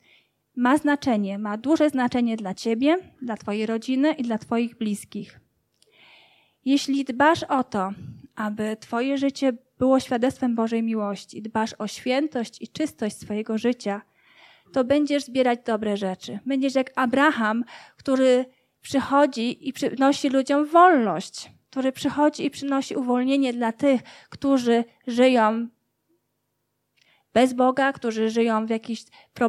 ma 0.56 0.78
znaczenie, 0.78 1.38
ma 1.40 1.58
duże 1.58 1.90
znaczenie 1.90 2.38
dla 2.38 2.54
ciebie, 2.54 2.98
dla 3.22 3.38
twojej 3.38 3.66
rodziny 3.66 4.14
i 4.14 4.24
dla 4.24 4.38
twoich 4.38 4.78
bliskich. 4.78 5.40
Jeśli 6.66 7.04
dbasz 7.06 7.44
o 7.44 7.64
to, 7.64 7.92
aby 8.36 8.78
twoje 8.80 9.18
życie 9.18 9.54
było 9.80 10.00
świadectwem 10.00 10.56
Bożej 10.56 10.84
miłości, 10.84 11.42
dbasz 11.42 11.76
o 11.78 11.88
świętość 11.88 12.62
i 12.62 12.68
czystość 12.68 13.18
swojego 13.18 13.58
życia, 13.58 14.02
to 14.74 14.84
będziesz 14.84 15.24
zbierać 15.24 15.60
dobre 15.66 15.98
rzeczy. 15.98 16.40
Będziesz 16.46 16.76
jak 16.76 16.92
Abraham, 16.96 17.64
który 17.98 18.46
przychodzi 18.82 19.68
i 19.68 19.74
przynosi 19.74 20.30
ludziom 20.30 20.66
wolność, 20.66 21.52
który 21.70 21.92
przychodzi 21.92 22.46
i 22.46 22.52
przynosi 22.52 22.96
uwolnienie 22.96 23.54
dla 23.54 23.72
tych, 23.72 24.02
którzy 24.30 24.84
żyją 25.08 25.68
bez 27.34 27.54
Boga, 27.54 27.94
którzy 27.94 28.30
żyją 28.30 28.66
w 28.66 28.70
jakiś, 28.70 29.04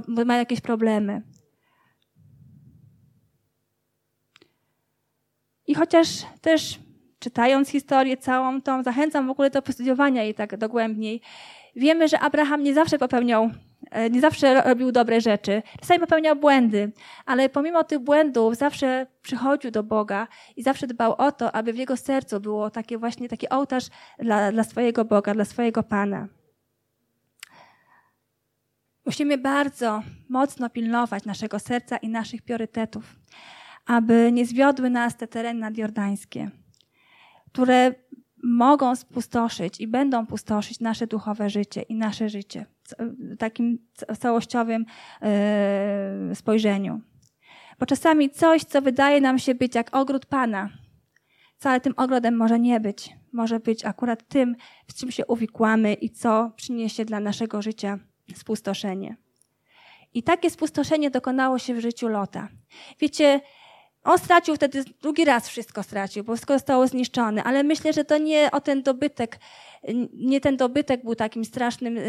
mają 0.07 0.38
jakieś 0.38 0.61
problemy. 0.61 1.23
I 5.66 5.75
chociaż 5.75 6.09
też 6.40 6.79
czytając 7.18 7.68
historię 7.68 8.16
całą 8.16 8.62
tą, 8.62 8.83
zachęcam 8.83 9.27
w 9.27 9.31
ogóle 9.31 9.51
do 9.51 9.62
postudiowania 9.62 10.23
jej 10.23 10.35
tak 10.35 10.57
dogłębniej. 10.57 11.21
Wiemy, 11.77 12.09
że 12.09 12.21
Abraham 12.21 12.62
nie 12.62 12.75
zawsze 12.75 12.99
popełniał, 12.99 13.51
nie 14.11 14.20
zawsze 14.20 14.62
robił 14.62 14.92
dobre 14.92 15.20
rzeczy. 15.20 15.62
Czasami 15.81 16.00
popełniał 16.00 16.37
błędy, 16.37 16.92
ale 17.26 17.48
pomimo 17.48 17.85
tych 17.85 17.98
błędów 17.98 18.57
zawsze 18.57 19.07
przychodził 19.22 19.70
do 19.70 19.83
Boga 19.83 20.28
i 20.57 20.62
zawsze 20.62 20.87
dbał 20.87 21.14
o 21.18 21.33
to, 21.33 21.52
aby 21.52 21.72
w 21.72 21.76
jego 21.76 21.96
sercu 21.96 22.40
było 22.40 22.70
takie 22.70 22.98
właśnie 22.98 23.28
taki 23.28 23.48
ołtarz 23.48 23.85
dla, 24.18 24.52
dla 24.52 24.64
swojego 24.64 25.05
Boga, 25.05 25.35
dla 25.35 25.44
swojego 25.44 25.83
Pana. 25.83 26.28
Musimy 29.07 29.38
bardzo 29.38 30.02
mocno 30.28 30.70
pilnować 30.70 31.24
naszego 31.24 31.59
serca 31.59 31.96
i 31.96 32.09
naszych 32.09 32.42
priorytetów, 32.42 33.16
aby 33.87 34.33
nie 34.33 34.46
zwiodły 34.46 34.90
nas 34.90 35.16
te 35.16 35.28
tereny 35.28 35.61
nadjordańskie, 35.61 36.50
które 37.52 37.94
mogą 38.42 38.96
spustoszyć 38.96 39.81
i 39.81 39.88
będą 39.88 40.26
pustoszyć 40.26 40.81
nasze 40.81 41.07
duchowe 41.07 41.50
życie 41.50 41.83
i 41.83 41.94
nasze 41.94 42.28
życie 42.28 42.66
takim 43.38 43.79
całościowym 44.18 44.85
yy, 46.29 46.35
spojrzeniu. 46.35 47.01
Bo 47.79 47.87
czasami 47.87 48.31
coś, 48.31 48.64
co 48.64 48.83
wydaje 48.83 49.21
nam 49.21 49.38
się 49.38 49.55
być 49.55 49.75
jak 49.75 49.97
ogród 49.97 50.27
Pana, 50.27 50.68
wcale 51.59 51.81
tym 51.81 51.95
ogrodem 51.97 52.37
może 52.37 52.59
nie 52.59 52.81
być. 52.81 53.11
Może 53.33 53.61
być 53.61 53.85
akurat 53.85 54.29
tym, 54.29 54.57
z 54.88 54.95
czym 54.95 55.11
się 55.11 55.27
uwikłamy 55.27 55.95
i 55.95 56.11
co 56.11 56.53
przyniesie 56.57 57.05
dla 57.05 57.21
naszego 57.21 57.62
życia 57.62 57.99
spustoszenie. 58.35 59.16
I 60.14 60.23
takie 60.23 60.51
spustoszenie 60.51 61.11
dokonało 61.11 61.59
się 61.59 61.75
w 61.75 61.81
życiu 61.81 62.09
Lota. 62.09 62.49
Wiecie, 63.01 63.40
on 64.05 64.19
stracił 64.19 64.57
wtedy 64.57 64.85
drugi 65.03 65.25
raz 65.25 65.49
wszystko 65.49 65.83
stracił, 65.83 66.25
bo 66.25 66.33
wszystko 66.33 66.55
zostało 66.55 66.87
zniszczone, 66.87 67.45
ale 67.45 67.62
myślę, 67.62 67.93
że 67.93 68.05
to 68.05 68.19
nie 68.19 68.51
o 68.51 68.61
ten 68.61 68.83
dobytek, 68.83 69.38
nie 70.15 70.41
ten 70.41 70.57
dobytek 70.57 71.05
był 71.05 71.15
takim 71.15 71.45
strasznym, 71.45 71.99
y, 71.99 72.01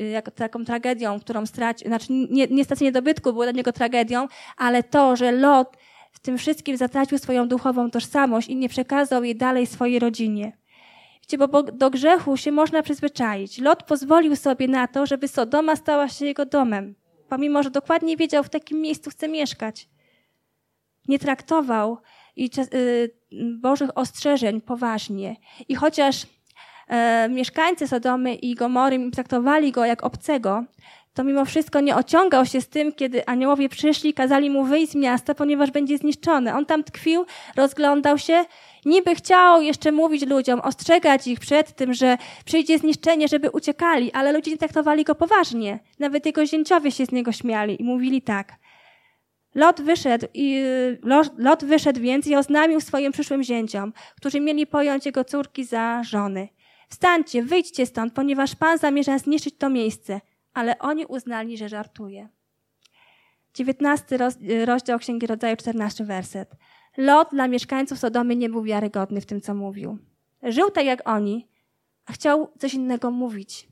y, 0.00 0.04
jak, 0.04 0.30
taką 0.30 0.64
tragedią, 0.64 1.20
którą 1.20 1.46
stracił, 1.46 1.88
znaczy 1.88 2.06
nie, 2.10 2.46
nie 2.46 2.64
stracenie 2.64 2.92
dobytku 2.92 3.32
było 3.32 3.44
dla 3.44 3.52
niego 3.52 3.72
tragedią, 3.72 4.28
ale 4.56 4.82
to, 4.82 5.16
że 5.16 5.32
Lot 5.32 5.76
w 6.12 6.20
tym 6.20 6.38
wszystkim 6.38 6.76
zatracił 6.76 7.18
swoją 7.18 7.48
duchową 7.48 7.90
tożsamość 7.90 8.48
i 8.48 8.56
nie 8.56 8.68
przekazał 8.68 9.24
jej 9.24 9.36
dalej 9.36 9.66
swojej 9.66 9.98
rodzinie. 9.98 10.52
Wiecie, 11.22 11.38
bo 11.48 11.62
do 11.62 11.90
grzechu 11.90 12.36
się 12.36 12.52
można 12.52 12.82
przyzwyczaić. 12.82 13.58
Lot 13.58 13.82
pozwolił 13.82 14.36
sobie 14.36 14.68
na 14.68 14.88
to, 14.88 15.06
żeby 15.06 15.28
Sodoma 15.28 15.76
stała 15.76 16.08
się 16.08 16.26
jego 16.26 16.46
domem, 16.46 16.94
pomimo, 17.28 17.62
że 17.62 17.70
dokładnie 17.70 18.16
wiedział, 18.16 18.42
w 18.44 18.48
takim 18.48 18.80
miejscu 18.80 19.10
chce 19.10 19.28
mieszkać. 19.28 19.88
Nie 21.08 21.18
traktował 21.18 21.98
y, 22.74 23.10
Bożych 23.60 23.98
ostrzeżeń 23.98 24.60
poważnie. 24.60 25.36
I 25.68 25.74
chociaż 25.74 26.26
e, 26.88 27.28
mieszkańcy 27.28 27.88
Sodomy 27.88 28.34
i 28.34 28.54
Gomory 28.54 29.10
traktowali 29.10 29.72
go 29.72 29.84
jak 29.84 30.04
obcego, 30.04 30.64
to 31.16 31.24
mimo 31.24 31.44
wszystko 31.44 31.80
nie 31.80 31.96
ociągał 31.96 32.46
się 32.46 32.60
z 32.60 32.68
tym, 32.68 32.92
kiedy 32.92 33.26
aniołowie 33.26 33.68
przyszli, 33.68 34.14
kazali 34.14 34.50
mu 34.50 34.64
wyjść 34.64 34.92
z 34.92 34.94
miasta, 34.94 35.34
ponieważ 35.34 35.70
będzie 35.70 35.98
zniszczony. 35.98 36.54
On 36.54 36.66
tam 36.66 36.84
tkwił, 36.84 37.24
rozglądał 37.56 38.18
się, 38.18 38.44
niby 38.84 39.14
chciał 39.14 39.62
jeszcze 39.62 39.92
mówić 39.92 40.26
ludziom, 40.26 40.60
ostrzegać 40.60 41.26
ich 41.26 41.40
przed 41.40 41.76
tym, 41.76 41.94
że 41.94 42.18
przyjdzie 42.44 42.78
zniszczenie, 42.78 43.28
żeby 43.28 43.50
uciekali, 43.50 44.12
ale 44.12 44.32
ludzie 44.32 44.50
nie 44.50 44.58
traktowali 44.58 45.04
go 45.04 45.14
poważnie. 45.14 45.78
Nawet 45.98 46.26
jego 46.26 46.46
zięciowie 46.46 46.90
się 46.92 47.06
z 47.06 47.12
niego 47.12 47.32
śmiali 47.32 47.82
i 47.82 47.84
mówili 47.84 48.22
tak. 48.22 48.52
Lot 49.56 49.82
wyszedł, 49.82 50.26
i, 50.34 50.62
Lot 51.38 51.64
wyszedł 51.64 52.00
więc 52.00 52.26
i 52.26 52.36
oznamił 52.36 52.80
swoim 52.80 53.12
przyszłym 53.12 53.42
zięciom, 53.42 53.92
którzy 54.16 54.40
mieli 54.40 54.66
pojąć 54.66 55.06
jego 55.06 55.24
córki 55.24 55.64
za 55.64 56.02
żony. 56.04 56.48
Wstańcie, 56.88 57.42
wyjdźcie 57.42 57.86
stąd, 57.86 58.14
ponieważ 58.14 58.54
Pan 58.54 58.78
zamierza 58.78 59.18
zniszczyć 59.18 59.54
to 59.58 59.70
miejsce. 59.70 60.20
Ale 60.54 60.78
oni 60.78 61.06
uznali, 61.06 61.58
że 61.58 61.68
żartuje. 61.68 62.28
19 63.54 64.18
rozdział 64.64 64.98
Księgi 64.98 65.26
Rodzaju, 65.26 65.56
14 65.56 66.04
werset. 66.04 66.50
Lot 66.96 67.28
dla 67.30 67.48
mieszkańców 67.48 67.98
Sodomy 67.98 68.36
nie 68.36 68.48
był 68.48 68.62
wiarygodny 68.62 69.20
w 69.20 69.26
tym, 69.26 69.40
co 69.40 69.54
mówił. 69.54 69.98
Żył 70.42 70.70
tak 70.70 70.84
jak 70.86 71.08
oni, 71.08 71.48
a 72.06 72.12
chciał 72.12 72.52
coś 72.58 72.74
innego 72.74 73.10
mówić. 73.10 73.68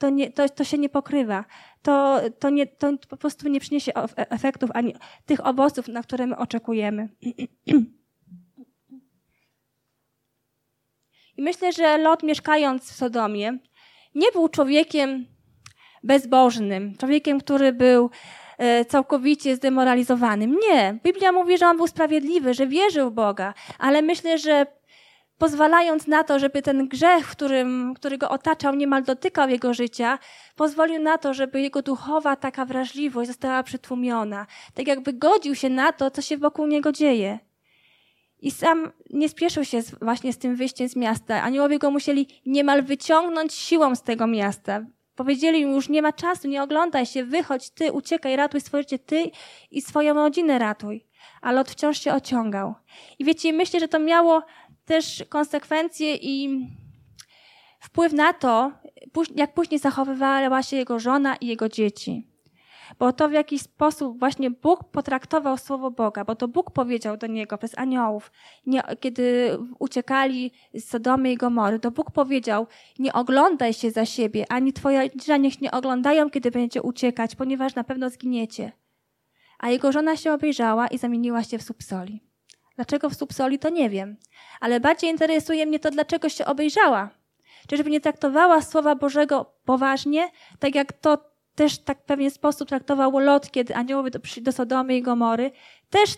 To, 0.00 0.10
nie, 0.10 0.30
to, 0.30 0.48
to 0.48 0.64
się 0.64 0.78
nie 0.78 0.88
pokrywa. 0.88 1.44
To, 1.82 2.20
to, 2.38 2.50
nie, 2.50 2.66
to 2.66 2.92
po 3.08 3.16
prostu 3.16 3.48
nie 3.48 3.60
przyniesie 3.60 3.92
e, 3.94 4.30
efektów 4.30 4.70
ani 4.74 4.94
tych 5.26 5.46
owoców, 5.46 5.88
na 5.88 6.02
które 6.02 6.26
my 6.26 6.36
oczekujemy. 6.36 7.08
I 11.36 11.42
myślę, 11.42 11.72
że 11.72 11.98
Lot 11.98 12.22
mieszkając 12.22 12.92
w 12.92 12.96
Sodomie 12.96 13.58
nie 14.14 14.32
był 14.32 14.48
człowiekiem 14.48 15.26
bezbożnym, 16.02 16.96
człowiekiem, 16.96 17.40
który 17.40 17.72
był 17.72 18.10
e, 18.58 18.84
całkowicie 18.84 19.56
zdemoralizowanym. 19.56 20.56
Nie. 20.70 20.98
Biblia 21.04 21.32
mówi, 21.32 21.58
że 21.58 21.66
on 21.66 21.76
był 21.76 21.86
sprawiedliwy, 21.86 22.54
że 22.54 22.66
wierzył 22.66 23.10
w 23.10 23.14
Boga, 23.14 23.54
ale 23.78 24.02
myślę, 24.02 24.38
że 24.38 24.66
pozwalając 25.40 26.06
na 26.06 26.24
to, 26.24 26.38
żeby 26.38 26.62
ten 26.62 26.88
grzech, 26.88 27.26
którym, 27.26 27.94
który 27.94 28.18
go 28.18 28.28
otaczał, 28.28 28.74
niemal 28.74 29.02
dotykał 29.02 29.48
jego 29.48 29.74
życia, 29.74 30.18
pozwolił 30.56 31.02
na 31.02 31.18
to, 31.18 31.34
żeby 31.34 31.60
jego 31.60 31.82
duchowa 31.82 32.36
taka 32.36 32.64
wrażliwość 32.64 33.28
została 33.28 33.62
przytłumiona. 33.62 34.46
Tak 34.74 34.86
jakby 34.86 35.12
godził 35.12 35.54
się 35.54 35.68
na 35.68 35.92
to, 35.92 36.10
co 36.10 36.22
się 36.22 36.36
wokół 36.36 36.66
niego 36.66 36.92
dzieje. 36.92 37.38
I 38.40 38.50
sam 38.50 38.92
nie 39.10 39.28
spieszył 39.28 39.64
się 39.64 39.82
z, 39.82 39.94
właśnie 40.02 40.32
z 40.32 40.38
tym 40.38 40.56
wyjściem 40.56 40.88
z 40.88 40.96
miasta. 40.96 41.42
Aniołowie 41.42 41.78
go 41.78 41.90
musieli 41.90 42.26
niemal 42.46 42.82
wyciągnąć 42.82 43.54
siłą 43.54 43.94
z 43.94 44.02
tego 44.02 44.26
miasta. 44.26 44.80
Powiedzieli 45.14 45.66
mu 45.66 45.74
już 45.74 45.88
nie 45.88 46.02
ma 46.02 46.12
czasu, 46.12 46.48
nie 46.48 46.62
oglądaj 46.62 47.06
się, 47.06 47.24
wychodź 47.24 47.70
ty, 47.70 47.92
uciekaj, 47.92 48.36
ratuj 48.36 48.60
swoje 48.60 48.82
życie, 48.82 48.98
ty 48.98 49.30
i 49.70 49.82
swoją 49.82 50.14
rodzinę 50.14 50.58
ratuj. 50.58 51.06
Ale 51.40 51.56
Lot 51.56 51.70
wciąż 51.70 52.00
się 52.00 52.12
ociągał. 52.12 52.74
I 53.18 53.24
wiecie, 53.24 53.52
myślę, 53.52 53.80
że 53.80 53.88
to 53.88 53.98
miało 53.98 54.42
też 54.90 55.24
konsekwencje 55.28 56.16
i 56.16 56.66
wpływ 57.80 58.12
na 58.12 58.32
to, 58.32 58.72
jak 59.34 59.54
później 59.54 59.80
zachowywała 59.80 60.62
się 60.62 60.76
jego 60.76 60.98
żona 60.98 61.36
i 61.36 61.46
jego 61.46 61.68
dzieci 61.68 62.30
bo 62.98 63.12
to 63.12 63.28
w 63.28 63.32
jakiś 63.32 63.62
sposób 63.62 64.18
właśnie 64.18 64.50
Bóg 64.50 64.84
potraktował 64.84 65.58
słowo 65.58 65.90
Boga, 65.90 66.24
bo 66.24 66.34
to 66.34 66.48
Bóg 66.48 66.70
powiedział 66.70 67.16
do 67.16 67.26
niego 67.26 67.58
przez 67.58 67.78
aniołów, 67.78 68.32
nie, 68.66 68.82
kiedy 69.00 69.58
uciekali 69.78 70.52
z 70.74 70.84
Sodomy 70.84 71.32
i 71.32 71.36
Gomory, 71.36 71.78
to 71.78 71.90
Bóg 71.90 72.10
powiedział, 72.10 72.66
nie 72.98 73.12
oglądaj 73.12 73.72
się 73.72 73.90
za 73.90 74.06
siebie, 74.06 74.44
ani 74.48 74.72
twoje 74.72 75.10
dzieci 75.10 75.40
niech 75.40 75.60
nie 75.60 75.70
oglądają, 75.70 76.30
kiedy 76.30 76.50
będziecie 76.50 76.82
uciekać, 76.82 77.36
ponieważ 77.36 77.74
na 77.74 77.84
pewno 77.84 78.10
zginiecie. 78.10 78.72
A 79.58 79.70
jego 79.70 79.92
żona 79.92 80.16
się 80.16 80.32
obejrzała 80.32 80.86
i 80.86 80.98
zamieniła 80.98 81.42
się 81.44 81.58
w 81.58 81.62
subsoli. 81.62 82.29
Dlaczego 82.80 83.10
w 83.10 83.14
subsoli, 83.14 83.58
to 83.58 83.68
nie 83.68 83.90
wiem. 83.90 84.16
Ale 84.60 84.80
bardziej 84.80 85.10
interesuje 85.10 85.66
mnie 85.66 85.78
to, 85.78 85.90
dlaczego 85.90 86.28
się 86.28 86.44
obejrzała. 86.44 87.10
Czyżby 87.68 87.90
nie 87.90 88.00
traktowała 88.00 88.62
Słowa 88.62 88.94
Bożego 88.94 89.52
poważnie, 89.64 90.28
tak 90.58 90.74
jak 90.74 90.92
to 90.92 91.18
też 91.54 91.78
tak 91.78 91.98
w 91.98 92.04
pewien 92.04 92.30
sposób 92.30 92.68
traktował 92.68 93.18
Lot, 93.18 93.50
kiedy 93.50 93.74
aniołowie 93.74 94.10
przyszli 94.10 94.42
do 94.42 94.52
Sodomy 94.52 94.96
i 94.96 95.02
Gomory, 95.02 95.50
też 95.90 96.10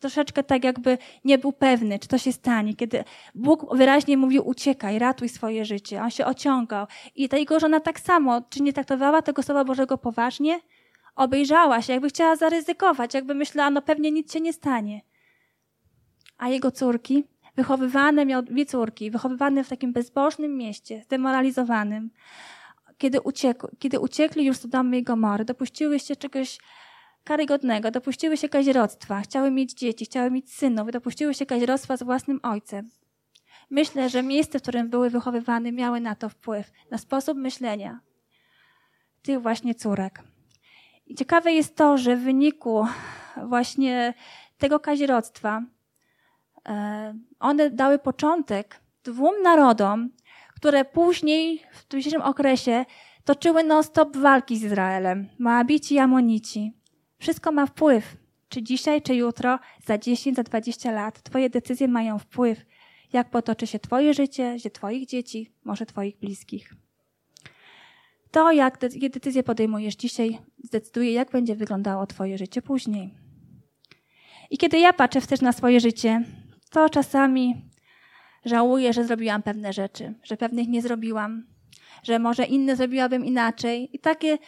troszeczkę 0.00 0.42
tak 0.42 0.64
jakby 0.64 0.98
nie 1.24 1.38
był 1.38 1.52
pewny, 1.52 1.98
czy 1.98 2.08
to 2.08 2.18
się 2.18 2.32
stanie, 2.32 2.74
kiedy 2.74 3.04
Bóg 3.34 3.76
wyraźnie 3.76 4.16
mówił 4.16 4.48
uciekaj, 4.48 4.98
ratuj 4.98 5.28
swoje 5.28 5.64
życie. 5.64 6.02
On 6.02 6.10
się 6.10 6.26
ociągał. 6.26 6.86
I 7.14 7.28
ta 7.28 7.36
jego 7.36 7.60
żona 7.60 7.80
tak 7.80 8.00
samo, 8.00 8.42
czy 8.50 8.62
nie 8.62 8.72
traktowała 8.72 9.22
tego 9.22 9.42
Słowa 9.42 9.64
Bożego 9.64 9.98
poważnie? 9.98 10.60
Obejrzała 11.16 11.82
się, 11.82 11.92
jakby 11.92 12.08
chciała 12.08 12.36
zaryzykować, 12.36 13.14
jakby 13.14 13.34
myślała, 13.34 13.70
no 13.70 13.82
pewnie 13.82 14.10
nic 14.10 14.32
się 14.32 14.40
nie 14.40 14.52
stanie. 14.52 15.00
A 16.38 16.48
jego 16.48 16.70
córki, 16.70 17.24
wychowywane, 17.56 18.26
miał 18.26 18.42
dwie 18.42 18.66
córki, 18.66 19.10
wychowywane 19.10 19.64
w 19.64 19.68
takim 19.68 19.92
bezbożnym 19.92 20.56
mieście, 20.56 21.02
zdemoralizowanym, 21.02 22.10
kiedy, 22.98 23.20
uciekł, 23.20 23.68
kiedy 23.78 24.00
uciekli 24.00 24.44
już 24.44 24.56
z 24.56 24.60
Sodomy 24.60 24.98
i 24.98 25.02
Gomory, 25.02 25.44
dopuściły 25.44 26.00
się 26.00 26.16
czegoś 26.16 26.58
karygodnego, 27.24 27.90
dopuściły 27.90 28.36
się 28.36 28.48
kazirodztwa, 28.48 29.20
chciały 29.20 29.50
mieć 29.50 29.72
dzieci, 29.74 30.04
chciały 30.04 30.30
mieć 30.30 30.52
synów, 30.52 30.90
dopuściły 30.92 31.34
się 31.34 31.46
kazirodztwa 31.46 31.96
z 31.96 32.02
własnym 32.02 32.40
ojcem. 32.42 32.90
Myślę, 33.70 34.08
że 34.08 34.22
miejsce, 34.22 34.58
w 34.58 34.62
którym 34.62 34.90
były 34.90 35.10
wychowywane, 35.10 35.72
miały 35.72 36.00
na 36.00 36.14
to 36.14 36.28
wpływ, 36.28 36.70
na 36.90 36.98
sposób 36.98 37.38
myślenia 37.38 38.00
tych 39.22 39.42
właśnie 39.42 39.74
córek. 39.74 40.22
I 41.06 41.14
ciekawe 41.14 41.52
jest 41.52 41.76
to, 41.76 41.98
że 41.98 42.16
w 42.16 42.20
wyniku 42.20 42.86
właśnie 43.46 44.14
tego 44.58 44.80
kazirodztwa 44.80 45.58
e, 45.58 45.64
one 47.40 47.70
dały 47.70 47.98
początek 47.98 48.80
dwóm 49.04 49.42
narodom, 49.42 50.10
które 50.56 50.84
później 50.84 51.62
w 51.72 51.94
dzisiejszym 51.96 52.22
okresie 52.22 52.84
toczyły 53.24 53.64
non-stop 53.64 54.16
walki 54.16 54.56
z 54.56 54.62
Izraelem. 54.62 55.28
Moabici 55.38 55.94
i 55.94 55.98
Amonici. 55.98 56.72
Wszystko 57.18 57.52
ma 57.52 57.66
wpływ. 57.66 58.16
Czy 58.48 58.62
dzisiaj, 58.62 59.02
czy 59.02 59.14
jutro, 59.14 59.58
za 59.86 59.98
10, 59.98 60.36
za 60.36 60.42
20 60.42 60.92
lat 60.92 61.22
Twoje 61.22 61.50
decyzje 61.50 61.88
mają 61.88 62.18
wpływ, 62.18 62.64
jak 63.12 63.30
potoczy 63.30 63.66
się 63.66 63.78
Twoje 63.78 64.14
życie, 64.14 64.58
życie 64.58 64.70
Twoich 64.70 65.06
dzieci, 65.06 65.52
może 65.64 65.86
Twoich 65.86 66.18
bliskich. 66.18 66.74
To, 68.30 68.52
jak 68.52 68.78
decyzje 69.10 69.42
podejmujesz 69.42 69.96
dzisiaj, 69.96 70.38
zdecyduje, 70.64 71.12
jak 71.12 71.30
będzie 71.30 71.56
wyglądało 71.56 72.06
Twoje 72.06 72.38
życie 72.38 72.62
później. 72.62 73.14
I 74.50 74.58
kiedy 74.58 74.78
ja 74.78 74.92
patrzę 74.92 75.20
też 75.20 75.40
na 75.40 75.52
swoje 75.52 75.80
życie, 75.80 76.24
to 76.74 76.90
czasami 76.90 77.64
Żałuję, 78.44 78.92
że 78.92 79.04
zrobiłam 79.04 79.42
pewne 79.42 79.72
rzeczy, 79.72 80.14
że 80.22 80.36
pewnych 80.36 80.68
nie 80.68 80.82
zrobiłam, 80.82 81.46
że 82.02 82.18
może 82.18 82.44
inne 82.44 82.76
zrobiłabym 82.76 83.24
inaczej. 83.24 83.90
I 83.92 83.98
takie 83.98 84.38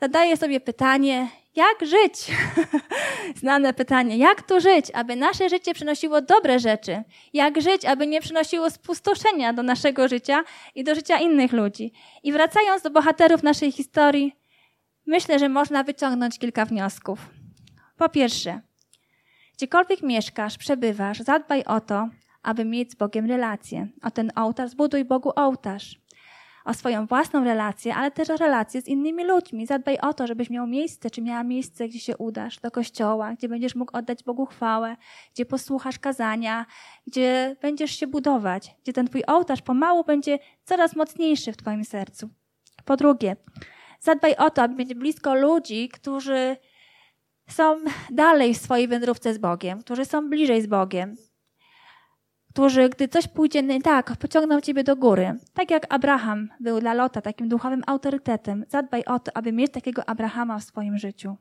zadaję 0.00 0.36
sobie 0.36 0.60
pytanie, 0.60 1.28
jak 1.56 1.76
żyć? 1.80 2.36
Znane 3.40 3.74
pytanie, 3.74 4.16
jak 4.16 4.42
tu 4.42 4.60
żyć, 4.60 4.86
aby 4.94 5.16
nasze 5.16 5.48
życie 5.48 5.74
przynosiło 5.74 6.20
dobre 6.20 6.58
rzeczy? 6.58 7.02
Jak 7.32 7.62
żyć, 7.62 7.84
aby 7.84 8.06
nie 8.06 8.20
przynosiło 8.20 8.70
spustoszenia 8.70 9.52
do 9.52 9.62
naszego 9.62 10.08
życia 10.08 10.44
i 10.74 10.84
do 10.84 10.94
życia 10.94 11.18
innych 11.18 11.52
ludzi? 11.52 11.92
I 12.22 12.32
wracając 12.32 12.82
do 12.82 12.90
bohaterów 12.90 13.42
naszej 13.42 13.72
historii, 13.72 14.36
myślę, 15.06 15.38
że 15.38 15.48
można 15.48 15.84
wyciągnąć 15.84 16.38
kilka 16.38 16.64
wniosków. 16.64 17.18
Po 17.96 18.08
pierwsze, 18.08 18.60
gdziekolwiek 19.60 20.02
mieszkasz, 20.02 20.58
przebywasz, 20.58 21.18
zadbaj 21.18 21.64
o 21.64 21.80
to, 21.80 22.08
aby 22.42 22.64
mieć 22.64 22.92
z 22.92 22.94
Bogiem 22.94 23.26
relację. 23.26 23.88
O 24.02 24.10
ten 24.10 24.32
ołtarz 24.36 24.70
zbuduj 24.70 25.04
Bogu 25.04 25.32
ołtarz. 25.36 26.00
O 26.64 26.74
swoją 26.74 27.06
własną 27.06 27.44
relację, 27.44 27.94
ale 27.94 28.10
też 28.10 28.30
o 28.30 28.36
relację 28.36 28.82
z 28.82 28.88
innymi 28.88 29.24
ludźmi. 29.24 29.66
Zadbaj 29.66 29.98
o 29.98 30.12
to, 30.12 30.26
żebyś 30.26 30.50
miał 30.50 30.66
miejsce, 30.66 31.10
czy 31.10 31.22
miała 31.22 31.44
miejsce, 31.44 31.88
gdzie 31.88 31.98
się 31.98 32.16
udasz, 32.16 32.60
do 32.60 32.70
kościoła, 32.70 33.32
gdzie 33.32 33.48
będziesz 33.48 33.74
mógł 33.74 33.96
oddać 33.96 34.24
Bogu 34.24 34.46
chwałę, 34.46 34.96
gdzie 35.34 35.46
posłuchasz 35.46 35.98
kazania, 35.98 36.66
gdzie 37.06 37.56
będziesz 37.62 37.90
się 37.90 38.06
budować, 38.06 38.74
gdzie 38.82 38.92
ten 38.92 39.06
twój 39.06 39.22
ołtarz 39.26 39.62
pomału 39.62 40.04
będzie 40.04 40.38
coraz 40.64 40.96
mocniejszy 40.96 41.52
w 41.52 41.56
twoim 41.56 41.84
sercu. 41.84 42.28
Po 42.84 42.96
drugie, 42.96 43.36
zadbaj 44.00 44.36
o 44.36 44.50
to, 44.50 44.62
aby 44.62 44.74
mieć 44.74 44.94
blisko 44.94 45.34
ludzi, 45.34 45.88
którzy 45.88 46.56
są 47.52 47.76
dalej 48.10 48.54
w 48.54 48.58
swojej 48.58 48.88
wędrówce 48.88 49.34
z 49.34 49.38
Bogiem, 49.38 49.80
którzy 49.80 50.04
są 50.04 50.28
bliżej 50.30 50.62
z 50.62 50.66
Bogiem, 50.66 51.16
którzy, 52.52 52.88
gdy 52.88 53.08
coś 53.08 53.28
pójdzie 53.28 53.62
nie 53.62 53.82
tak, 53.82 54.16
pociągną 54.16 54.60
ciebie 54.60 54.84
do 54.84 54.96
góry. 54.96 55.34
Tak 55.54 55.70
jak 55.70 55.94
Abraham 55.94 56.48
był 56.60 56.80
dla 56.80 56.94
Lota 56.94 57.20
takim 57.20 57.48
duchowym 57.48 57.82
autorytetem. 57.86 58.64
Zadbaj 58.68 59.04
o 59.04 59.18
to, 59.18 59.36
aby 59.36 59.52
mieć 59.52 59.72
takiego 59.72 60.08
Abrahama 60.08 60.58
w 60.58 60.64
swoim 60.64 60.98
życiu. 60.98 61.36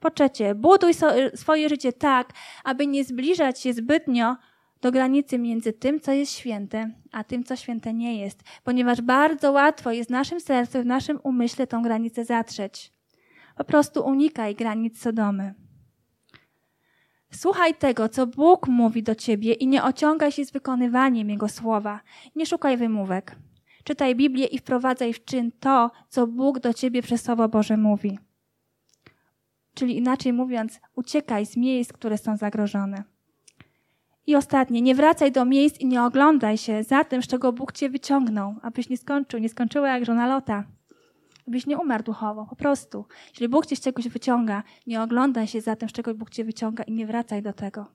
Po 0.00 0.10
trzecie, 0.10 0.54
buduj 0.54 0.92
swoje 1.34 1.68
życie 1.68 1.92
tak, 1.92 2.32
aby 2.64 2.86
nie 2.86 3.04
zbliżać 3.04 3.60
się 3.60 3.72
zbytnio 3.72 4.36
do 4.80 4.92
granicy 4.92 5.38
między 5.38 5.72
tym, 5.72 6.00
co 6.00 6.12
jest 6.12 6.32
święte, 6.32 6.90
a 7.12 7.24
tym, 7.24 7.44
co 7.44 7.56
święte 7.56 7.94
nie 7.94 8.20
jest, 8.20 8.42
ponieważ 8.64 9.00
bardzo 9.00 9.52
łatwo 9.52 9.92
jest 9.92 10.10
w 10.10 10.12
naszym 10.12 10.40
sercu, 10.40 10.82
w 10.82 10.86
naszym 10.86 11.20
umyśle 11.22 11.66
tą 11.66 11.82
granicę 11.82 12.24
zatrzeć. 12.24 12.92
Po 13.56 13.64
prostu 13.64 14.04
unikaj 14.04 14.54
granic 14.54 15.00
Sodomy. 15.00 15.54
Słuchaj 17.30 17.74
tego, 17.74 18.08
co 18.08 18.26
Bóg 18.26 18.68
mówi 18.68 19.02
do 19.02 19.14
ciebie 19.14 19.52
i 19.52 19.66
nie 19.66 19.84
ociągaj 19.84 20.32
się 20.32 20.44
z 20.44 20.52
wykonywaniem 20.52 21.30
Jego 21.30 21.48
słowa. 21.48 22.00
Nie 22.36 22.46
szukaj 22.46 22.76
wymówek. 22.76 23.36
Czytaj 23.84 24.16
Biblię 24.16 24.46
i 24.46 24.58
wprowadzaj 24.58 25.12
w 25.12 25.24
czyn 25.24 25.52
to, 25.60 25.90
co 26.08 26.26
Bóg 26.26 26.58
do 26.58 26.74
ciebie 26.74 27.02
przez 27.02 27.24
Słowo 27.24 27.48
Boże 27.48 27.76
mówi. 27.76 28.18
Czyli 29.74 29.96
inaczej 29.96 30.32
mówiąc, 30.32 30.80
uciekaj 30.94 31.46
z 31.46 31.56
miejsc, 31.56 31.92
które 31.92 32.18
są 32.18 32.36
zagrożone. 32.36 33.04
I 34.26 34.36
ostatnie, 34.36 34.82
nie 34.82 34.94
wracaj 34.94 35.32
do 35.32 35.44
miejsc 35.44 35.80
i 35.80 35.86
nie 35.86 36.02
oglądaj 36.02 36.58
się 36.58 36.82
za 36.82 37.04
tym, 37.04 37.22
z 37.22 37.26
czego 37.26 37.52
Bóg 37.52 37.72
cię 37.72 37.90
wyciągnął, 37.90 38.54
abyś 38.62 38.88
nie 38.88 38.96
skończył, 38.96 39.40
nie 39.40 39.48
skończyła 39.48 39.88
jak 39.88 40.04
żona 40.04 40.26
Lota. 40.26 40.64
Abyś 41.48 41.66
nie 41.66 41.78
umarł 41.78 42.04
duchowo, 42.04 42.46
po 42.50 42.56
prostu. 42.56 43.04
Jeśli 43.30 43.48
Bóg 43.48 43.66
cię 43.66 43.76
z 43.76 43.80
czegoś 43.80 44.08
wyciąga, 44.08 44.62
nie 44.86 45.02
oglądaj 45.02 45.46
się 45.46 45.60
za 45.60 45.76
tym, 45.76 45.88
z 45.88 45.92
czego 45.92 46.14
Bóg 46.14 46.30
cię 46.30 46.44
wyciąga 46.44 46.84
i 46.84 46.92
nie 46.92 47.06
wracaj 47.06 47.42
do 47.42 47.52
tego. 47.52 47.86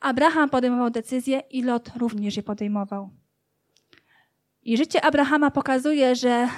Abraham 0.00 0.50
podejmował 0.50 0.90
decyzję 0.90 1.42
i 1.50 1.62
Lot 1.62 1.90
również 1.96 2.36
je 2.36 2.42
podejmował. 2.42 3.10
I 4.62 4.76
życie 4.76 5.04
Abrahama 5.04 5.50
pokazuje, 5.50 6.16
że 6.16 6.48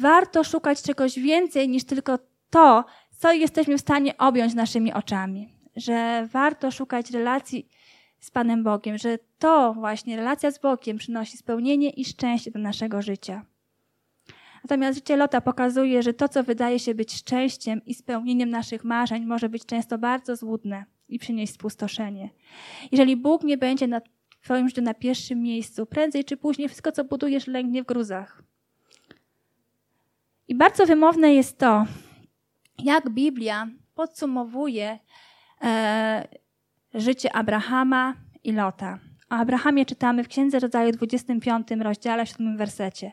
warto 0.00 0.44
szukać 0.44 0.82
czegoś 0.82 1.18
więcej 1.18 1.68
niż 1.68 1.84
tylko 1.84 2.18
to, 2.50 2.84
co 3.18 3.32
jesteśmy 3.32 3.78
w 3.78 3.80
stanie 3.80 4.18
objąć 4.18 4.54
naszymi 4.54 4.92
oczami. 4.92 5.54
Że 5.76 6.28
warto 6.32 6.70
szukać 6.70 7.10
relacji 7.10 7.68
z 8.20 8.30
Panem 8.30 8.64
Bogiem, 8.64 8.98
że 8.98 9.18
to 9.38 9.74
właśnie 9.74 10.16
relacja 10.16 10.50
z 10.50 10.58
Bogiem 10.58 10.98
przynosi 10.98 11.36
spełnienie 11.36 11.90
i 11.90 12.04
szczęście 12.04 12.50
do 12.50 12.58
naszego 12.58 13.02
życia. 13.02 13.44
Natomiast 14.68 14.98
życie 14.98 15.16
Lota 15.16 15.40
pokazuje, 15.40 16.02
że 16.02 16.14
to, 16.14 16.28
co 16.28 16.44
wydaje 16.44 16.78
się 16.78 16.94
być 16.94 17.14
szczęściem 17.14 17.84
i 17.86 17.94
spełnieniem 17.94 18.50
naszych 18.50 18.84
marzeń, 18.84 19.26
może 19.26 19.48
być 19.48 19.66
często 19.66 19.98
bardzo 19.98 20.36
złudne 20.36 20.84
i 21.08 21.18
przynieść 21.18 21.52
spustoszenie. 21.52 22.30
Jeżeli 22.92 23.16
Bóg 23.16 23.44
nie 23.44 23.58
będzie 23.58 23.86
na 23.86 24.00
Twoim 24.42 24.68
życiu 24.68 24.82
na 24.82 24.94
pierwszym 24.94 25.42
miejscu, 25.42 25.86
prędzej 25.86 26.24
czy 26.24 26.36
później 26.36 26.68
wszystko, 26.68 26.92
co 26.92 27.04
budujesz, 27.04 27.46
lęgnie 27.46 27.82
w 27.82 27.86
gruzach. 27.86 28.42
I 30.48 30.54
bardzo 30.54 30.86
wymowne 30.86 31.34
jest 31.34 31.58
to, 31.58 31.86
jak 32.78 33.10
Biblia 33.10 33.68
podsumowuje 33.94 34.98
e, 35.62 36.28
życie 36.94 37.36
Abrahama 37.36 38.14
i 38.44 38.52
Lota. 38.52 38.98
O 39.30 39.34
Abrahamie 39.34 39.86
czytamy 39.86 40.24
w 40.24 40.28
Księdze 40.28 40.58
Rodzaju 40.58 40.92
25 40.92 41.68
rozdziale 41.80 42.26
7 42.26 42.56
wersecie. 42.56 43.12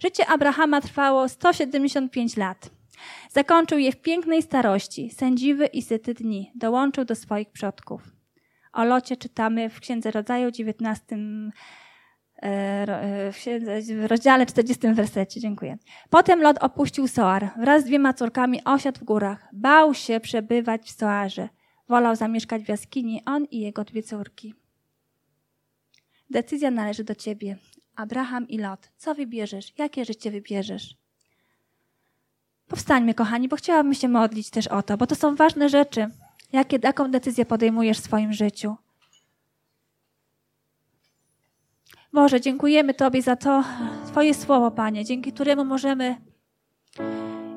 Życie 0.00 0.26
Abrahama 0.26 0.80
trwało 0.80 1.28
175 1.28 2.36
lat. 2.36 2.70
Zakończył 3.30 3.78
je 3.78 3.92
w 3.92 4.00
pięknej 4.00 4.42
starości, 4.42 5.10
sędziwy 5.10 5.66
i 5.66 5.82
syty 5.82 6.14
dni. 6.14 6.52
Dołączył 6.54 7.04
do 7.04 7.14
swoich 7.14 7.50
przodków. 7.50 8.02
O 8.72 8.84
Locie 8.84 9.16
czytamy 9.16 9.70
w 9.70 9.80
Księdze 9.80 10.10
Rodzaju 10.10 10.50
19 10.50 11.16
e, 12.42 13.32
w 13.32 14.04
rozdziale 14.06 14.46
40 14.46 14.88
wersecie. 14.94 15.40
Dziękuję. 15.40 15.78
Potem 16.10 16.42
Lot 16.42 16.58
opuścił 16.58 17.08
Soar. 17.08 17.50
Wraz 17.58 17.82
z 17.82 17.84
dwiema 17.84 18.12
córkami 18.12 18.64
osiadł 18.64 19.00
w 19.00 19.04
górach. 19.04 19.48
Bał 19.52 19.94
się 19.94 20.20
przebywać 20.20 20.82
w 20.82 20.90
Soarze. 20.90 21.48
Wolał 21.88 22.16
zamieszkać 22.16 22.62
w 22.62 22.68
jaskini 22.68 23.22
on 23.26 23.44
i 23.44 23.60
jego 23.60 23.84
dwie 23.84 24.02
córki. 24.02 24.54
Decyzja 26.30 26.70
należy 26.70 27.04
do 27.04 27.14
ciebie. 27.14 27.56
Abraham 28.00 28.48
i 28.48 28.58
Lot. 28.58 28.88
Co 28.96 29.14
wybierzesz? 29.14 29.72
Jakie 29.78 30.04
życie 30.04 30.30
wybierzesz? 30.30 30.94
Powstańmy, 32.68 33.14
kochani, 33.14 33.48
bo 33.48 33.56
chciałabym 33.56 33.94
się 33.94 34.08
modlić 34.08 34.50
też 34.50 34.66
o 34.66 34.82
to, 34.82 34.96
bo 34.96 35.06
to 35.06 35.14
są 35.14 35.36
ważne 35.36 35.68
rzeczy. 35.68 36.08
Jakie, 36.52 36.78
jaką 36.82 37.10
decyzję 37.10 37.46
podejmujesz 37.46 37.98
w 37.98 38.04
swoim 38.04 38.32
życiu? 38.32 38.76
Boże, 42.12 42.40
dziękujemy 42.40 42.94
Tobie 42.94 43.22
za 43.22 43.36
to 43.36 43.64
Twoje 44.06 44.34
słowo, 44.34 44.70
Panie, 44.70 45.04
dzięki 45.04 45.32
któremu 45.32 45.64
możemy 45.64 46.16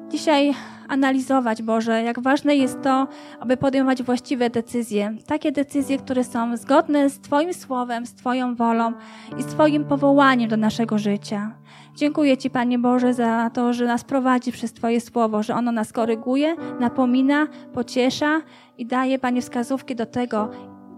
dzisiaj 0.09 0.53
analizować, 0.87 1.61
Boże, 1.61 2.03
jak 2.03 2.19
ważne 2.19 2.55
jest 2.55 2.81
to, 2.81 3.07
aby 3.39 3.57
podejmować 3.57 4.03
właściwe 4.03 4.49
decyzje. 4.49 5.15
Takie 5.27 5.51
decyzje, 5.51 5.97
które 5.97 6.23
są 6.23 6.57
zgodne 6.57 7.09
z 7.09 7.19
Twoim 7.19 7.53
słowem, 7.53 8.05
z 8.05 8.13
Twoją 8.13 8.55
wolą 8.55 8.93
i 9.39 9.43
z 9.43 9.45
Twoim 9.45 9.85
powołaniem 9.85 10.49
do 10.49 10.57
naszego 10.57 10.97
życia. 10.97 11.55
Dziękuję 11.95 12.37
Ci, 12.37 12.49
Panie 12.49 12.79
Boże, 12.79 13.13
za 13.13 13.49
to, 13.49 13.73
że 13.73 13.85
nas 13.85 14.03
prowadzi 14.03 14.51
przez 14.51 14.73
Twoje 14.73 15.01
słowo, 15.01 15.43
że 15.43 15.55
ono 15.55 15.71
nas 15.71 15.93
koryguje, 15.93 16.55
napomina, 16.79 17.47
pociesza 17.73 18.41
i 18.77 18.85
daje, 18.85 19.19
Panie, 19.19 19.41
wskazówki 19.41 19.95
do 19.95 20.05
tego, 20.05 20.49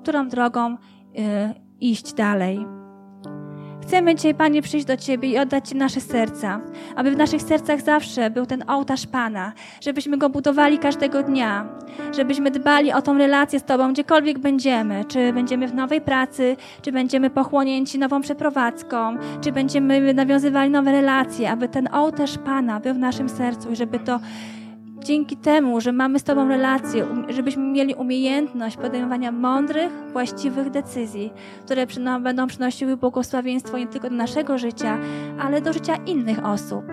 którą 0.01 0.27
drogą 0.27 0.73
y, 0.73 0.77
iść 1.79 2.13
dalej. 2.13 2.84
Chcemy 3.87 4.15
dzisiaj, 4.15 4.35
Panie, 4.35 4.61
przyjść 4.61 4.85
do 4.85 4.97
Ciebie 4.97 5.29
i 5.29 5.37
oddać 5.37 5.69
Ci 5.69 5.75
nasze 5.75 6.01
serca, 6.01 6.61
aby 6.95 7.11
w 7.11 7.17
naszych 7.17 7.41
sercach 7.41 7.81
zawsze 7.81 8.29
był 8.29 8.45
ten 8.45 8.63
ołtarz 8.67 9.07
Pana, 9.07 9.53
żebyśmy 9.81 10.17
go 10.17 10.29
budowali 10.29 10.79
każdego 10.79 11.23
dnia, 11.23 11.65
żebyśmy 12.11 12.51
dbali 12.51 12.93
o 12.93 13.01
tą 13.01 13.17
relację 13.17 13.59
z 13.59 13.63
Tobą, 13.63 13.93
gdziekolwiek 13.93 14.39
będziemy, 14.39 15.05
czy 15.05 15.33
będziemy 15.33 15.67
w 15.67 15.73
nowej 15.73 16.01
pracy, 16.01 16.57
czy 16.81 16.91
będziemy 16.91 17.29
pochłonięci 17.29 17.99
nową 17.99 18.21
przeprowadzką, 18.21 19.17
czy 19.41 19.51
będziemy 19.51 20.13
nawiązywali 20.13 20.71
nowe 20.71 20.91
relacje, 20.91 21.51
aby 21.51 21.69
ten 21.69 21.89
ołtarz 21.91 22.37
Pana 22.37 22.79
był 22.79 22.93
w 22.93 22.99
naszym 22.99 23.29
sercu 23.29 23.71
i 23.71 23.75
żeby 23.75 23.99
to 23.99 24.19
dzięki 24.99 25.37
temu, 25.37 25.81
że 25.81 25.91
mamy 25.91 26.19
z 26.19 26.23
Tobą 26.23 26.47
relację, 26.47 27.05
um, 27.05 27.25
żebyśmy 27.29 27.63
mieli 27.63 27.93
umiejętność 27.93 28.77
podejmowania 28.77 29.31
mądrych, 29.31 29.91
właściwych 30.13 30.69
decyzji, 30.69 31.33
które 31.65 31.85
będą 32.21 32.47
przynosiły 32.47 32.97
błogosławieństwo 32.97 33.77
nie 33.77 33.87
tylko 33.87 34.09
do 34.09 34.15
naszego 34.15 34.57
życia, 34.57 34.97
ale 35.39 35.61
do 35.61 35.73
życia 35.73 35.95
innych 35.95 36.45
osób. 36.45 36.85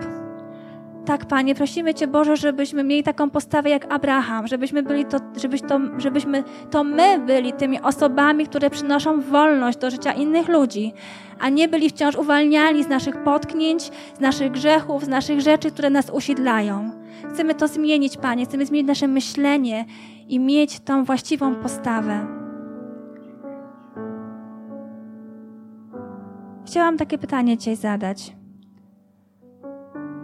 Tak, 1.05 1.25
Panie, 1.25 1.55
prosimy 1.55 1.93
Cię, 1.93 2.07
Boże, 2.07 2.37
żebyśmy 2.37 2.83
mieli 2.83 3.03
taką 3.03 3.29
postawę 3.29 3.69
jak 3.69 3.93
Abraham, 3.93 4.47
żebyśmy 4.47 4.83
byli 4.83 5.05
to, 5.05 5.17
żebyś 5.37 5.61
to, 5.61 5.79
żebyśmy 5.97 6.43
to 6.71 6.83
my 6.83 7.19
byli 7.19 7.53
tymi 7.53 7.81
osobami, 7.81 8.45
które 8.45 8.69
przynoszą 8.69 9.21
wolność 9.21 9.77
do 9.77 9.91
życia 9.91 10.13
innych 10.13 10.47
ludzi, 10.47 10.93
a 11.39 11.49
nie 11.49 11.67
byli 11.67 11.89
wciąż 11.89 12.15
uwalniani 12.15 12.83
z 12.83 12.87
naszych 12.87 13.23
potknięć, 13.23 13.83
z 14.17 14.19
naszych 14.19 14.51
grzechów, 14.51 15.05
z 15.05 15.07
naszych 15.07 15.41
rzeczy, 15.41 15.71
które 15.71 15.89
nas 15.89 16.09
usiedlają. 16.09 17.02
Chcemy 17.29 17.55
to 17.55 17.67
zmienić, 17.67 18.17
Panie. 18.17 18.45
Chcemy 18.45 18.65
zmienić 18.65 18.87
nasze 18.87 19.07
myślenie 19.07 19.85
i 20.27 20.39
mieć 20.39 20.79
tą 20.79 21.03
właściwą 21.03 21.55
postawę. 21.55 22.27
Chciałam 26.65 26.97
takie 26.97 27.17
pytanie 27.17 27.57
Cię 27.57 27.75
zadać. 27.75 28.35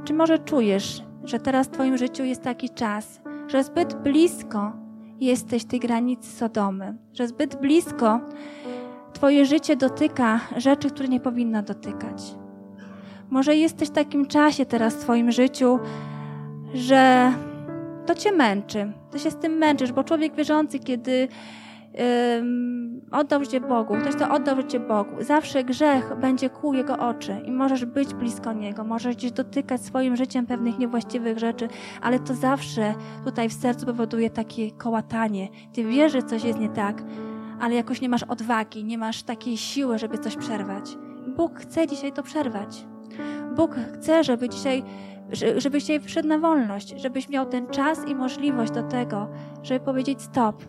Czy 0.04 0.14
może 0.14 0.40
czujesz, 0.40 1.04
że 1.24 1.40
teraz 1.40 1.68
w 1.68 1.72
Twoim 1.72 1.98
życiu 1.98 2.24
jest 2.24 2.42
taki 2.42 2.70
czas, 2.70 3.22
że 3.48 3.64
zbyt 3.64 3.94
blisko 3.94 4.72
jesteś 5.20 5.66
tej 5.66 5.80
granicy 5.80 6.32
Sodomy, 6.32 6.98
że 7.14 7.28
zbyt 7.28 7.62
blisko 7.62 8.20
Twoje 9.14 9.46
życie 9.46 9.76
dotyka 9.76 10.40
rzeczy, 10.58 10.90
które 10.90 11.08
nie 11.08 11.20
powinno 11.20 11.64
dotykać? 11.64 12.36
Może 13.30 13.56
jesteś 13.56 13.90
w 13.90 13.92
takim 13.92 14.26
czasie 14.26 14.66
teraz 14.66 14.96
w 14.96 15.00
Twoim 15.00 15.32
życiu, 15.32 15.80
że 16.74 17.34
to 18.06 18.16
cię 18.16 18.32
męczy. 18.32 18.92
Ty 19.12 19.20
się 19.20 19.32
z 19.32 19.36
tym 19.36 19.54
męczysz, 19.54 19.92
bo 19.92 20.04
człowiek 20.04 20.36
wierzący, 20.36 20.80
kiedy 20.80 21.28
um, 22.36 23.02
oddał 23.12 23.44
życie 23.44 23.62
Bogu, 23.62 23.96
ktoś 24.02 24.16
to 24.16 24.32
oddał 24.32 24.56
życie 24.56 24.80
Bogu, 24.80 25.16
zawsze 25.20 25.64
grzech 25.64 26.14
będzie 26.22 26.50
kłuł 26.50 26.74
jego 26.74 26.98
oczy 26.98 27.42
i 27.46 27.52
możesz 27.52 27.86
być 27.86 28.14
blisko 28.14 28.54
niego, 28.54 28.84
możesz 28.84 29.16
gdzieś 29.16 29.32
dotykać 29.32 29.82
swoim 29.82 30.16
życiem 30.16 30.46
pewnych 30.46 30.80
niewłaściwych 30.80 31.40
rzeczy, 31.40 31.68
ale 32.02 32.20
to 32.20 32.34
zawsze 32.34 32.94
tutaj 33.26 33.50
w 33.50 33.54
sercu 33.54 33.86
powoduje 33.86 34.30
takie 34.30 34.72
kołatanie. 34.72 35.48
Ty 35.74 35.84
wiesz, 35.84 36.12
że 36.12 36.24
coś 36.24 36.44
jest 36.44 36.60
nie 36.60 36.70
tak, 36.70 37.04
ale 37.62 37.76
jakoś 37.76 38.02
nie 38.02 38.10
masz 38.10 38.24
odwagi, 38.24 38.84
nie 38.84 38.98
masz 38.98 39.24
takiej 39.24 39.58
siły, 39.58 40.00
żeby 40.00 40.18
coś 40.18 40.36
przerwać. 40.36 40.98
Bóg 41.38 41.60
chce 41.60 41.88
dzisiaj 41.88 42.12
to 42.12 42.24
przerwać. 42.24 42.86
Bóg 43.56 43.76
chce, 43.94 44.24
żeby 44.24 44.50
dzisiaj 44.50 44.84
żebyś 45.58 45.84
dzisiaj 45.84 46.00
wszedł 46.00 46.28
na 46.28 46.38
wolność, 46.38 46.94
żebyś 46.98 47.30
miał 47.30 47.46
ten 47.46 47.68
czas 47.68 48.08
i 48.08 48.16
możliwość 48.16 48.72
do 48.72 48.84
tego, 48.84 49.28
żeby 49.64 49.80
powiedzieć 49.80 50.22
stop. 50.22 50.64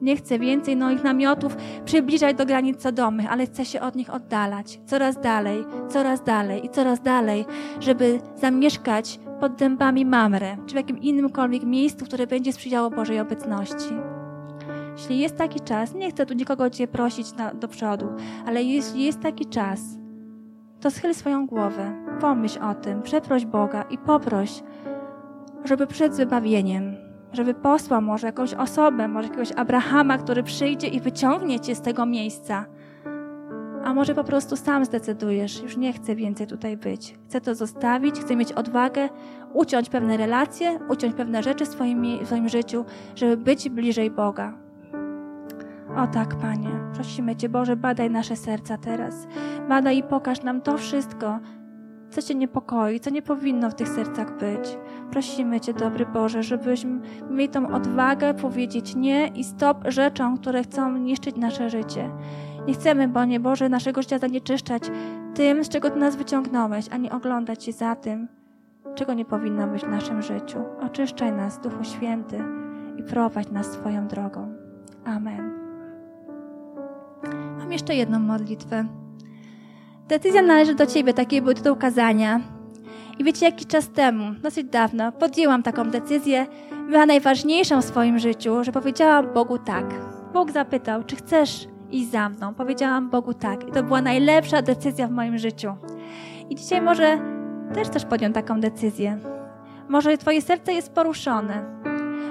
Nie 0.00 0.16
chcę 0.16 0.38
więcej 0.38 0.76
moich 0.76 1.04
namiotów 1.04 1.56
przybliżać 1.84 2.36
do 2.36 2.46
granic 2.46 2.82
Sodomy, 2.82 3.28
ale 3.28 3.46
chcę 3.46 3.64
się 3.64 3.80
od 3.80 3.94
nich 3.94 4.14
oddalać. 4.14 4.80
Coraz 4.86 5.20
dalej, 5.20 5.64
coraz 5.88 6.24
dalej 6.24 6.66
i 6.66 6.68
coraz 6.68 7.02
dalej, 7.02 7.44
żeby 7.80 8.20
zamieszkać 8.36 9.20
pod 9.40 9.54
dębami 9.54 10.04
Mamre, 10.04 10.56
czy 10.66 10.72
w 10.72 10.76
jakim 10.76 10.98
innymkolwiek 10.98 11.62
miejscu, 11.62 12.04
które 12.04 12.26
będzie 12.26 12.52
sprzyjało 12.52 12.90
Bożej 12.90 13.20
obecności. 13.20 13.94
Jeśli 14.96 15.18
jest 15.18 15.36
taki 15.36 15.60
czas, 15.60 15.94
nie 15.94 16.10
chcę 16.10 16.26
tu 16.26 16.34
nikogo 16.34 16.70
Cię 16.70 16.88
prosić 16.88 17.34
na, 17.34 17.54
do 17.54 17.68
przodu, 17.68 18.06
ale 18.46 18.62
jeśli 18.62 19.04
jest 19.04 19.20
taki 19.20 19.46
czas, 19.46 19.80
to 20.82 20.90
schyl 20.90 21.14
swoją 21.14 21.46
głowę, 21.46 21.92
pomyśl 22.20 22.62
o 22.62 22.74
tym, 22.74 23.02
przeproś 23.02 23.46
Boga 23.46 23.82
i 23.82 23.98
poproś, 23.98 24.62
żeby 25.64 25.86
przed 25.86 26.14
wybawieniem, 26.14 26.96
żeby 27.32 27.54
posłał 27.54 28.02
może 28.02 28.26
jakąś 28.26 28.54
osobę, 28.54 29.08
może 29.08 29.28
jakiegoś 29.28 29.52
Abrahama, 29.52 30.18
który 30.18 30.42
przyjdzie 30.42 30.88
i 30.88 31.00
wyciągnie 31.00 31.60
Cię 31.60 31.74
z 31.74 31.80
tego 31.80 32.06
miejsca. 32.06 32.66
A 33.84 33.94
może 33.94 34.14
po 34.14 34.24
prostu 34.24 34.56
sam 34.56 34.84
zdecydujesz, 34.84 35.62
już 35.62 35.76
nie 35.76 35.92
chcę 35.92 36.14
więcej 36.14 36.46
tutaj 36.46 36.76
być. 36.76 37.14
Chcę 37.28 37.40
to 37.40 37.54
zostawić, 37.54 38.20
chcę 38.20 38.36
mieć 38.36 38.52
odwagę, 38.52 39.08
uciąć 39.52 39.88
pewne 39.88 40.16
relacje, 40.16 40.78
uciąć 40.88 41.14
pewne 41.14 41.42
rzeczy 41.42 41.64
w 41.64 41.68
swoim, 41.68 42.18
w 42.24 42.26
swoim 42.26 42.48
życiu, 42.48 42.84
żeby 43.14 43.36
być 43.36 43.68
bliżej 43.68 44.10
Boga. 44.10 44.61
O 45.96 46.06
tak, 46.06 46.34
Panie, 46.34 46.70
prosimy 46.94 47.36
Cię, 47.36 47.48
Boże, 47.48 47.76
badaj 47.76 48.10
nasze 48.10 48.36
serca 48.36 48.78
teraz. 48.78 49.26
Badaj 49.68 49.98
i 49.98 50.02
pokaż 50.02 50.42
nam 50.42 50.60
to 50.60 50.78
wszystko, 50.78 51.38
co 52.10 52.22
Cię 52.22 52.34
niepokoi, 52.34 53.00
co 53.00 53.10
nie 53.10 53.22
powinno 53.22 53.70
w 53.70 53.74
tych 53.74 53.88
sercach 53.88 54.38
być. 54.38 54.78
Prosimy 55.10 55.60
Cię, 55.60 55.74
dobry 55.74 56.06
Boże, 56.06 56.42
żebyśmy 56.42 57.00
mieli 57.30 57.48
tą 57.48 57.74
odwagę 57.74 58.34
powiedzieć 58.34 58.94
nie 58.94 59.26
i 59.26 59.44
stop 59.44 59.84
rzeczom, 59.88 60.38
które 60.38 60.62
chcą 60.62 60.96
niszczyć 60.96 61.36
nasze 61.36 61.70
życie. 61.70 62.10
Nie 62.66 62.74
chcemy, 62.74 63.08
Panie 63.08 63.40
Boże, 63.40 63.68
naszego 63.68 64.02
życia 64.02 64.18
zanieczyszczać 64.18 64.82
tym, 65.34 65.64
z 65.64 65.68
czego 65.68 65.90
Ty 65.90 65.98
nas 65.98 66.16
wyciągnąłeś, 66.16 66.88
ani 66.90 67.10
oglądać 67.10 67.64
się 67.64 67.72
za 67.72 67.96
tym, 67.96 68.28
czego 68.94 69.14
nie 69.14 69.24
powinno 69.24 69.68
być 69.68 69.84
w 69.84 69.88
naszym 69.88 70.22
życiu. 70.22 70.58
Oczyszczaj 70.80 71.32
nas, 71.32 71.60
Duchu 71.60 71.84
Święty, 71.84 72.44
i 72.98 73.02
prowadź 73.02 73.50
nas 73.50 73.66
swoją 73.66 74.08
drogą. 74.08 74.54
Amen. 75.04 75.51
Jeszcze 77.72 77.94
jedną 77.94 78.18
modlitwę. 78.18 78.84
Decyzja 80.08 80.42
należy 80.42 80.74
do 80.74 80.86
Ciebie, 80.86 81.14
taki 81.14 81.42
był 81.42 81.54
tytuł 81.54 81.76
kazania. 81.76 82.40
I 83.18 83.24
wiecie, 83.24 83.46
jakiś 83.46 83.66
czas 83.66 83.88
temu, 83.88 84.24
dosyć 84.42 84.66
dawno, 84.66 85.12
podjęłam 85.12 85.62
taką 85.62 85.90
decyzję, 85.90 86.46
była 86.88 87.06
najważniejszą 87.06 87.82
w 87.82 87.84
swoim 87.84 88.18
życiu, 88.18 88.64
że 88.64 88.72
powiedziałam 88.72 89.32
Bogu 89.34 89.58
tak. 89.58 89.84
Bóg 90.32 90.50
zapytał, 90.50 91.04
czy 91.04 91.16
chcesz 91.16 91.68
iść 91.90 92.10
za 92.10 92.28
mną? 92.28 92.54
Powiedziałam 92.54 93.10
Bogu 93.10 93.34
tak. 93.34 93.68
I 93.68 93.72
to 93.72 93.82
była 93.82 94.02
najlepsza 94.02 94.62
decyzja 94.62 95.08
w 95.08 95.10
moim 95.10 95.38
życiu. 95.38 95.74
I 96.50 96.54
dzisiaj 96.54 96.82
może 96.82 97.18
też 97.74 97.88
chcesz 97.88 98.04
podjąć 98.04 98.34
taką 98.34 98.60
decyzję. 98.60 99.18
Może 99.88 100.18
Twoje 100.18 100.42
serce 100.42 100.72
jest 100.72 100.92
poruszone. 100.92 101.82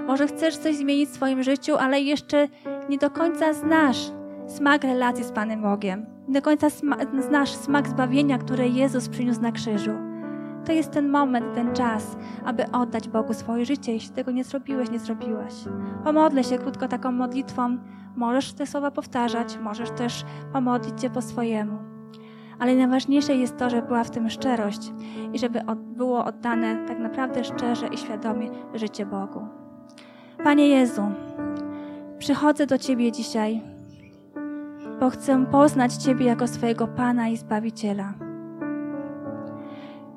Może 0.07 0.27
chcesz 0.27 0.57
coś 0.57 0.75
zmienić 0.75 1.09
w 1.09 1.15
swoim 1.15 1.43
życiu, 1.43 1.77
ale 1.77 2.01
jeszcze 2.01 2.47
nie 2.89 2.97
do 2.97 3.09
końca 3.09 3.53
znasz 3.53 4.11
smak 4.51 4.83
relacji 4.83 5.23
z 5.23 5.31
Panem 5.31 5.61
Bogiem. 5.61 6.05
Do 6.27 6.41
końca 6.41 6.69
sma 6.69 6.95
znasz 7.27 7.51
smak 7.51 7.87
zbawienia, 7.87 8.37
które 8.37 8.67
Jezus 8.67 9.09
przyniósł 9.09 9.41
na 9.41 9.51
krzyżu. 9.51 9.91
To 10.65 10.71
jest 10.71 10.91
ten 10.91 11.09
moment, 11.09 11.45
ten 11.55 11.73
czas, 11.73 12.17
aby 12.45 12.71
oddać 12.71 13.09
Bogu 13.09 13.33
swoje 13.33 13.65
życie. 13.65 13.93
Jeśli 13.93 14.09
tego 14.09 14.31
nie 14.31 14.43
zrobiłeś, 14.43 14.91
nie 14.91 14.99
zrobiłaś. 14.99 15.53
Pomodlę 16.03 16.43
się 16.43 16.57
krótko 16.57 16.87
taką 16.87 17.11
modlitwą. 17.11 17.77
Możesz 18.15 18.53
te 18.53 18.67
słowa 18.67 18.91
powtarzać, 18.91 19.57
możesz 19.57 19.89
też 19.91 20.25
pomodlić 20.53 21.01
się 21.01 21.09
po 21.09 21.21
swojemu. 21.21 21.77
Ale 22.59 22.75
najważniejsze 22.75 23.35
jest 23.35 23.57
to, 23.57 23.69
żeby 23.69 23.87
była 23.87 24.03
w 24.03 24.11
tym 24.11 24.29
szczerość 24.29 24.93
i 25.33 25.39
żeby 25.39 25.61
było 25.79 26.25
oddane 26.25 26.85
tak 26.87 26.99
naprawdę 26.99 27.43
szczerze 27.43 27.87
i 27.87 27.97
świadomie 27.97 28.49
życie 28.73 29.05
Bogu. 29.05 29.47
Panie 30.43 30.67
Jezu, 30.67 31.01
przychodzę 32.19 32.67
do 32.67 32.77
Ciebie 32.77 33.11
dzisiaj, 33.11 33.61
bo 35.01 35.09
chcę 35.09 35.45
poznać 35.45 35.93
Ciebie 35.93 36.25
jako 36.25 36.47
swojego 36.47 36.87
Pana 36.87 37.27
i 37.27 37.37
Zbawiciela. 37.37 38.13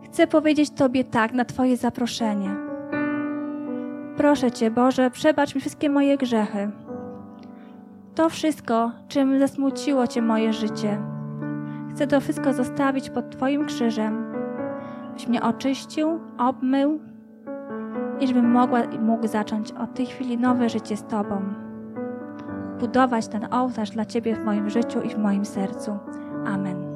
Chcę 0.04 0.26
powiedzieć 0.26 0.70
Tobie 0.70 1.04
tak 1.04 1.32
na 1.32 1.44
Twoje 1.44 1.76
zaproszenie. 1.76 2.50
Proszę 4.16 4.52
Cię, 4.52 4.70
Boże, 4.70 5.10
przebacz 5.10 5.54
mi 5.54 5.60
wszystkie 5.60 5.90
moje 5.90 6.18
grzechy. 6.18 6.70
To 8.14 8.28
wszystko, 8.28 8.92
czym 9.08 9.38
zasmuciło 9.38 10.06
Cię 10.06 10.22
moje 10.22 10.52
życie. 10.52 11.02
Chcę 11.90 12.06
to 12.06 12.20
wszystko 12.20 12.52
zostawić 12.52 13.10
pod 13.10 13.30
Twoim 13.30 13.66
krzyżem, 13.66 14.32
byś 15.14 15.28
mnie 15.28 15.42
oczyścił, 15.42 16.20
obmył 16.38 17.00
i 18.20 18.26
żebym 18.26 18.50
mogła 18.50 18.80
mógł 19.00 19.26
zacząć 19.28 19.72
od 19.72 19.94
tej 19.94 20.06
chwili 20.06 20.38
nowe 20.38 20.68
życie 20.68 20.96
z 20.96 21.04
Tobą. 21.04 21.64
Budować 22.80 23.28
ten 23.28 23.54
ołtarz 23.54 23.90
dla 23.90 24.04
Ciebie 24.04 24.36
w 24.36 24.44
moim 24.44 24.70
życiu 24.70 25.00
i 25.02 25.08
w 25.08 25.18
moim 25.18 25.44
sercu. 25.44 25.98
Amen. 26.46 26.93